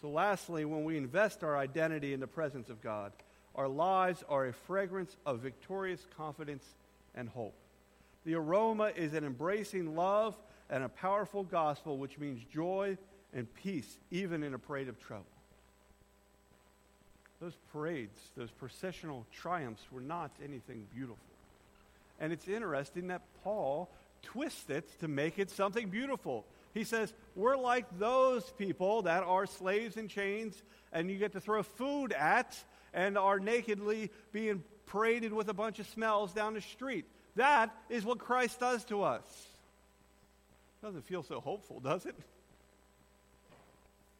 So, 0.00 0.08
lastly, 0.08 0.64
when 0.64 0.84
we 0.84 0.96
invest 0.96 1.42
our 1.42 1.56
identity 1.56 2.12
in 2.12 2.20
the 2.20 2.28
presence 2.28 2.70
of 2.70 2.80
God, 2.82 3.10
our 3.56 3.68
lives 3.68 4.22
are 4.28 4.46
a 4.46 4.52
fragrance 4.52 5.16
of 5.26 5.40
victorious 5.40 6.06
confidence 6.16 6.64
and 7.16 7.28
hope. 7.28 7.54
The 8.24 8.36
aroma 8.36 8.92
is 8.94 9.12
an 9.14 9.24
embracing 9.24 9.96
love 9.96 10.36
and 10.72 10.82
a 10.82 10.88
powerful 10.88 11.44
gospel, 11.44 11.98
which 11.98 12.18
means 12.18 12.42
joy 12.50 12.96
and 13.34 13.46
peace, 13.54 13.98
even 14.10 14.42
in 14.42 14.54
a 14.54 14.58
parade 14.58 14.88
of 14.88 14.98
trouble. 14.98 15.26
Those 17.40 17.56
parades, 17.72 18.18
those 18.36 18.50
processional 18.50 19.26
triumphs, 19.30 19.82
were 19.92 20.00
not 20.00 20.30
anything 20.42 20.86
beautiful. 20.94 21.18
And 22.18 22.32
it's 22.32 22.48
interesting 22.48 23.08
that 23.08 23.20
Paul 23.44 23.90
twists 24.22 24.70
it 24.70 24.88
to 25.00 25.08
make 25.08 25.38
it 25.38 25.50
something 25.50 25.90
beautiful. 25.90 26.46
He 26.72 26.84
says, 26.84 27.12
We're 27.36 27.56
like 27.56 27.98
those 27.98 28.50
people 28.56 29.02
that 29.02 29.24
are 29.24 29.46
slaves 29.46 29.98
in 29.98 30.08
chains 30.08 30.62
and 30.90 31.10
you 31.10 31.18
get 31.18 31.32
to 31.32 31.40
throw 31.40 31.62
food 31.62 32.12
at 32.12 32.56
and 32.94 33.18
are 33.18 33.38
nakedly 33.38 34.10
being 34.32 34.62
paraded 34.86 35.34
with 35.34 35.48
a 35.48 35.54
bunch 35.54 35.80
of 35.80 35.86
smells 35.88 36.32
down 36.32 36.54
the 36.54 36.62
street. 36.62 37.04
That 37.36 37.74
is 37.90 38.06
what 38.06 38.18
Christ 38.18 38.60
does 38.60 38.84
to 38.86 39.02
us. 39.02 39.22
Doesn't 40.82 41.06
feel 41.06 41.22
so 41.22 41.40
hopeful, 41.40 41.78
does 41.78 42.06
it? 42.06 42.16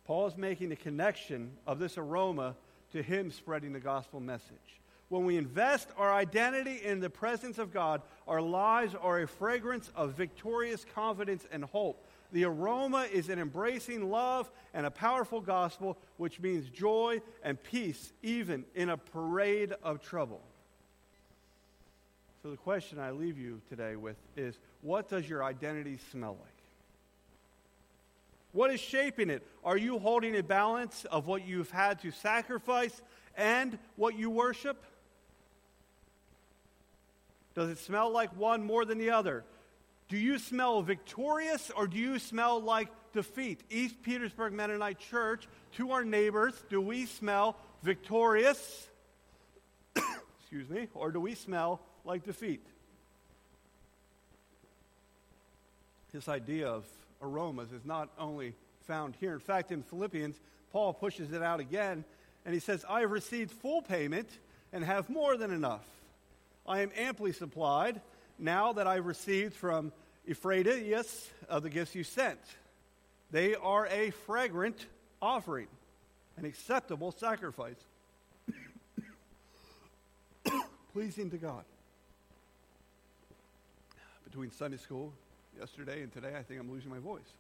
Paul 0.05 0.29
is 0.29 0.37
making 0.37 0.71
a 0.71 0.77
connection 0.77 1.51
of 1.67 1.81
this 1.81 1.99
aroma 1.99 2.55
to 2.93 3.03
him 3.03 3.33
spreading 3.33 3.73
the 3.73 3.81
gospel 3.81 4.21
message. 4.21 4.81
When 5.09 5.25
we 5.25 5.37
invest 5.37 5.89
our 5.99 6.13
identity 6.13 6.81
in 6.85 7.01
the 7.01 7.11
presence 7.11 7.59
of 7.59 7.73
God, 7.73 8.01
our 8.27 8.41
lives 8.41 8.95
are 8.95 9.21
a 9.21 9.27
fragrance 9.27 9.91
of 9.95 10.15
victorious 10.15 10.87
confidence 10.95 11.45
and 11.51 11.65
hope. 11.65 12.07
The 12.33 12.45
aroma 12.45 13.09
is 13.13 13.29
an 13.29 13.39
embracing 13.39 14.09
love 14.09 14.51
and 14.73 14.87
a 14.87 14.91
powerful 14.91 15.41
gospel, 15.41 15.99
which 16.17 16.41
means 16.41 16.71
joy 16.71 17.21
and 17.43 17.63
peace, 17.63 18.13
even 18.23 18.65
in 18.75 18.89
a 18.89 18.97
parade 18.97 19.75
of 19.83 20.01
trouble. 20.01 20.41
So, 22.43 22.51
the 22.51 22.57
question 22.57 22.99
I 22.99 23.11
leave 23.11 23.39
you 23.39 23.61
today 23.69 23.97
with 23.97 24.17
is 24.37 24.59
what 24.81 25.09
does 25.09 25.29
your 25.29 25.45
identity 25.45 25.99
smell 26.11 26.39
like? 26.41 26.52
What 28.53 28.71
is 28.71 28.81
shaping 28.81 29.31
it? 29.31 29.47
Are 29.65 29.77
you 29.77 29.99
holding 29.99 30.37
a 30.37 30.43
balance 30.43 31.05
of 31.07 31.27
what 31.27 31.47
you've 31.47 31.71
had 31.71 32.01
to 32.03 32.11
sacrifice 32.11 33.01
and 33.37 33.79
what 33.97 34.17
you 34.17 34.31
worship? 34.31 34.83
Does 37.55 37.71
it 37.71 37.79
smell 37.79 38.11
like 38.11 38.37
one 38.37 38.63
more 38.63 38.85
than 38.85 38.99
the 38.99 39.11
other? 39.11 39.45
Do 40.09 40.19
you 40.19 40.39
smell 40.39 40.83
victorious 40.83 41.71
or 41.75 41.87
do 41.87 41.97
you 41.97 42.19
smell 42.19 42.61
like 42.61 42.89
defeat? 43.15 43.63
East 43.71 44.03
Petersburg 44.03 44.53
Mennonite 44.53 44.99
Church, 44.99 45.49
to 45.77 45.93
our 45.93 46.05
neighbors, 46.05 46.55
do 46.69 46.81
we 46.81 47.07
smell 47.07 47.57
victorious? 47.83 48.89
Excuse 50.41 50.69
me, 50.69 50.89
or 50.95 51.11
do 51.11 51.21
we 51.21 51.35
smell 51.35 51.81
like 52.05 52.25
defeat? 52.25 52.67
This 56.13 56.29
idea 56.29 56.69
of 56.69 56.85
aromas 57.23 57.73
is 57.73 57.85
not 57.85 58.11
only 58.19 58.55
found 58.83 59.15
here. 59.21 59.33
In 59.33 59.41
fact, 59.41 59.73
in 59.73 59.83
Philippians, 59.83 60.39
Paul 60.73 60.93
pushes 60.93 61.33
it 61.33 61.43
out 61.43 61.61
again, 61.61 62.05
and 62.45 62.53
he 62.53 62.61
says, 62.61 62.85
I 62.89 63.01
have 63.01 63.11
received 63.11 63.53
full 63.53 63.83
payment 63.83 64.29
and 64.73 64.85
have 64.85 65.09
more 65.09 65.37
than 65.37 65.53
enough. 65.53 65.87
I 66.67 66.81
am 66.81 66.91
amply 66.97 67.33
supplied 67.33 68.01
now 68.39 68.73
that 68.75 68.87
I've 68.87 69.07
received 69.07 69.55
from 69.55 69.93
Epaphroditus 70.27 71.31
of 71.49 71.57
uh, 71.57 71.61
the 71.61 71.71
gifts 71.71 71.95
you 71.95 72.05
sent. 72.05 72.39
They 73.31 73.55
are 73.55 73.87
a 73.87 74.11
fragrant 74.11 74.87
offering, 75.21 75.69
an 76.37 76.45
acceptable 76.45 77.13
sacrifice, 77.13 77.77
pleasing 80.93 81.31
to 81.31 81.39
God. 81.39 81.65
between 84.25 84.51
Sunday 84.51 84.77
school 84.79 85.13
yesterday 85.59 86.03
and 86.03 86.13
today, 86.13 86.35
I 86.37 86.43
think 86.43 86.61
I'm 86.61 86.71
losing 86.71 86.91
my 86.91 86.99
voice. 86.99 87.35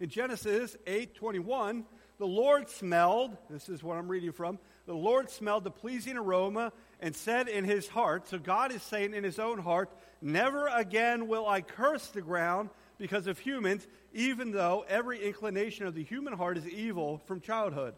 In 0.00 0.08
Genesis 0.08 0.76
8:21, 0.86 1.84
the 2.18 2.26
Lord 2.26 2.68
smelled, 2.68 3.36
this 3.50 3.68
is 3.68 3.82
what 3.82 3.96
I'm 3.96 4.08
reading 4.08 4.32
from, 4.32 4.58
the 4.86 4.94
Lord 4.94 5.30
smelled 5.30 5.64
the 5.64 5.70
pleasing 5.70 6.16
aroma 6.16 6.72
and 7.00 7.14
said 7.14 7.48
in 7.48 7.64
his 7.64 7.88
heart, 7.88 8.28
so 8.28 8.38
God 8.38 8.72
is 8.72 8.82
saying 8.82 9.14
in 9.14 9.24
his 9.24 9.38
own 9.38 9.58
heart, 9.58 9.90
never 10.22 10.68
again 10.68 11.28
will 11.28 11.46
I 11.46 11.60
curse 11.60 12.08
the 12.08 12.22
ground 12.22 12.70
because 12.98 13.26
of 13.26 13.38
humans, 13.38 13.86
even 14.14 14.52
though 14.52 14.84
every 14.88 15.22
inclination 15.22 15.86
of 15.86 15.94
the 15.94 16.04
human 16.04 16.32
heart 16.32 16.56
is 16.56 16.66
evil 16.68 17.18
from 17.26 17.40
childhood. 17.40 17.94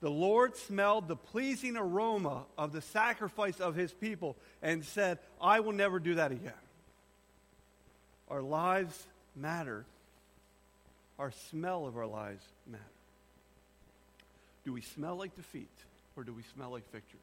The 0.00 0.10
Lord 0.10 0.56
smelled 0.56 1.08
the 1.08 1.16
pleasing 1.16 1.76
aroma 1.76 2.44
of 2.56 2.72
the 2.72 2.80
sacrifice 2.80 3.58
of 3.58 3.74
his 3.74 3.92
people 3.92 4.36
and 4.62 4.84
said, 4.84 5.18
I 5.40 5.60
will 5.60 5.72
never 5.72 5.98
do 5.98 6.14
that 6.16 6.30
again. 6.30 6.52
Our 8.30 8.42
lives 8.42 9.06
matter. 9.34 9.84
Our 11.18 11.32
smell 11.50 11.86
of 11.86 11.96
our 11.96 12.06
lives 12.06 12.44
matter. 12.66 12.82
Do 14.64 14.72
we 14.72 14.82
smell 14.82 15.16
like 15.16 15.34
defeat 15.34 15.68
or 16.16 16.24
do 16.24 16.32
we 16.32 16.42
smell 16.54 16.70
like 16.70 16.90
victory? 16.92 17.20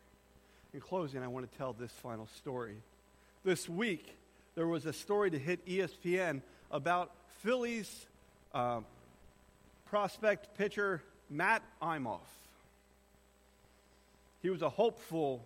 In 0.73 0.81
closing, 0.81 1.21
I 1.21 1.27
want 1.27 1.49
to 1.49 1.57
tell 1.57 1.73
this 1.73 1.91
final 1.91 2.27
story. 2.37 2.75
This 3.43 3.69
week, 3.69 4.17
there 4.55 4.67
was 4.67 4.85
a 4.85 4.93
story 4.93 5.29
to 5.31 5.39
hit 5.39 5.65
ESPN 5.65 6.41
about 6.71 7.11
Phillies 7.43 8.07
uh, 8.53 8.81
prospect 9.85 10.57
pitcher 10.57 11.01
Matt 11.29 11.61
Imhof. 11.81 12.19
He 14.41 14.49
was 14.49 14.61
a 14.61 14.69
hopeful 14.69 15.45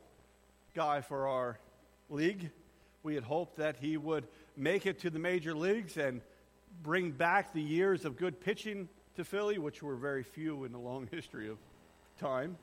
guy 0.73 1.01
for 1.01 1.27
our 1.27 1.59
league. 2.09 2.49
We 3.03 3.15
had 3.15 3.23
hoped 3.23 3.57
that 3.57 3.77
he 3.79 3.97
would 3.97 4.25
make 4.59 4.85
it 4.85 4.99
to 4.99 5.09
the 5.09 5.19
major 5.19 5.55
leagues 5.55 5.97
and 5.97 6.21
bring 6.83 7.11
back 7.11 7.53
the 7.53 7.61
years 7.61 8.05
of 8.05 8.17
good 8.17 8.39
pitching 8.39 8.89
to 9.15 9.23
Philly, 9.23 9.57
which 9.57 9.81
were 9.81 9.95
very 9.95 10.23
few 10.23 10.65
in 10.65 10.71
the 10.71 10.77
long 10.77 11.07
history 11.11 11.49
of 11.49 11.57
time. 12.19 12.57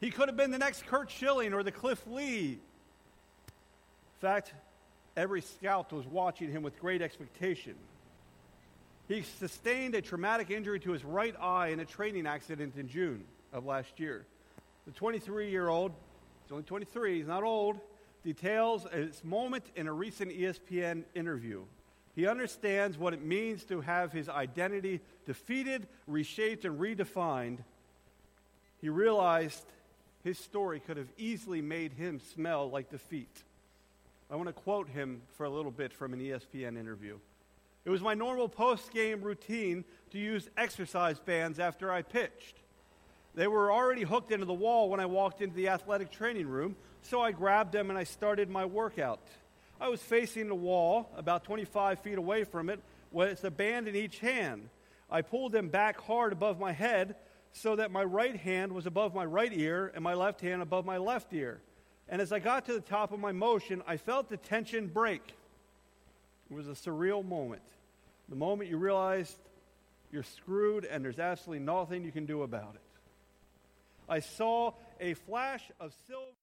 He 0.00 0.10
could 0.10 0.28
have 0.28 0.36
been 0.36 0.50
the 0.50 0.58
next 0.58 0.86
Curt 0.86 1.10
Schilling 1.10 1.52
or 1.52 1.62
the 1.62 1.72
Cliff 1.72 2.02
Lee. 2.06 2.52
In 2.52 4.20
fact, 4.20 4.52
every 5.16 5.40
scout 5.40 5.92
was 5.92 6.06
watching 6.06 6.50
him 6.50 6.62
with 6.62 6.78
great 6.80 7.02
expectation. 7.02 7.74
He 9.08 9.22
sustained 9.22 9.94
a 9.94 10.02
traumatic 10.02 10.50
injury 10.50 10.78
to 10.80 10.92
his 10.92 11.04
right 11.04 11.34
eye 11.40 11.68
in 11.68 11.80
a 11.80 11.84
training 11.84 12.26
accident 12.26 12.76
in 12.76 12.88
June 12.88 13.24
of 13.52 13.64
last 13.64 13.98
year. 13.98 14.26
The 14.86 14.92
23 14.92 15.50
year 15.50 15.68
old, 15.68 15.92
he's 16.44 16.52
only 16.52 16.64
23, 16.64 17.18
he's 17.18 17.26
not 17.26 17.42
old, 17.42 17.80
details 18.28 18.86
his 18.92 19.24
moment 19.24 19.64
in 19.74 19.86
a 19.86 19.92
recent 19.92 20.30
ESPN 20.30 21.02
interview. 21.14 21.62
He 22.14 22.26
understands 22.26 22.98
what 22.98 23.14
it 23.14 23.24
means 23.24 23.64
to 23.64 23.80
have 23.80 24.12
his 24.12 24.28
identity 24.28 25.00
defeated, 25.24 25.86
reshaped, 26.06 26.66
and 26.66 26.78
redefined. 26.78 27.60
He 28.82 28.90
realized 28.90 29.64
his 30.24 30.38
story 30.38 30.78
could 30.78 30.98
have 30.98 31.08
easily 31.16 31.62
made 31.62 31.94
him 31.94 32.20
smell 32.34 32.68
like 32.68 32.90
defeat. 32.90 33.44
I 34.30 34.36
want 34.36 34.48
to 34.48 34.52
quote 34.52 34.90
him 34.90 35.22
for 35.38 35.44
a 35.44 35.50
little 35.50 35.70
bit 35.70 35.90
from 35.94 36.12
an 36.12 36.20
ESPN 36.20 36.78
interview. 36.78 37.16
It 37.86 37.90
was 37.90 38.02
my 38.02 38.12
normal 38.12 38.50
post 38.50 38.92
game 38.92 39.22
routine 39.22 39.86
to 40.10 40.18
use 40.18 40.50
exercise 40.58 41.18
bands 41.18 41.58
after 41.58 41.90
I 41.90 42.02
pitched. 42.02 42.56
They 43.34 43.46
were 43.46 43.72
already 43.72 44.02
hooked 44.02 44.32
into 44.32 44.44
the 44.44 44.52
wall 44.52 44.90
when 44.90 45.00
I 45.00 45.06
walked 45.06 45.40
into 45.40 45.56
the 45.56 45.68
athletic 45.68 46.10
training 46.10 46.46
room, 46.46 46.76
so 47.08 47.22
I 47.22 47.32
grabbed 47.32 47.72
them 47.72 47.88
and 47.88 47.98
I 47.98 48.04
started 48.04 48.50
my 48.50 48.66
workout. 48.66 49.20
I 49.80 49.88
was 49.88 50.02
facing 50.02 50.48
the 50.48 50.54
wall, 50.54 51.10
about 51.16 51.44
25 51.44 52.00
feet 52.00 52.18
away 52.18 52.44
from 52.44 52.68
it, 52.68 52.80
with 53.10 53.42
a 53.44 53.50
band 53.50 53.88
in 53.88 53.96
each 53.96 54.18
hand. 54.18 54.68
I 55.10 55.22
pulled 55.22 55.52
them 55.52 55.68
back 55.68 55.98
hard 56.02 56.32
above 56.32 56.60
my 56.60 56.72
head 56.72 57.16
so 57.52 57.76
that 57.76 57.90
my 57.90 58.04
right 58.04 58.36
hand 58.36 58.72
was 58.72 58.84
above 58.84 59.14
my 59.14 59.24
right 59.24 59.52
ear 59.54 59.90
and 59.94 60.04
my 60.04 60.12
left 60.12 60.42
hand 60.42 60.60
above 60.60 60.84
my 60.84 60.98
left 60.98 61.32
ear. 61.32 61.60
And 62.10 62.20
as 62.20 62.30
I 62.30 62.40
got 62.40 62.66
to 62.66 62.74
the 62.74 62.80
top 62.80 63.12
of 63.12 63.20
my 63.20 63.32
motion, 63.32 63.82
I 63.86 63.96
felt 63.96 64.28
the 64.28 64.36
tension 64.36 64.86
break. 64.86 65.22
It 66.50 66.54
was 66.54 66.68
a 66.68 66.72
surreal 66.72 67.24
moment. 67.24 67.62
The 68.28 68.36
moment 68.36 68.68
you 68.68 68.76
realized 68.76 69.36
you're 70.12 70.22
screwed 70.22 70.84
and 70.84 71.02
there's 71.02 71.18
absolutely 71.18 71.64
nothing 71.64 72.04
you 72.04 72.12
can 72.12 72.26
do 72.26 72.42
about 72.42 72.74
it. 72.74 72.82
I 74.10 74.20
saw 74.20 74.72
a 75.00 75.14
flash 75.14 75.62
of 75.80 75.94
silver. 76.06 76.37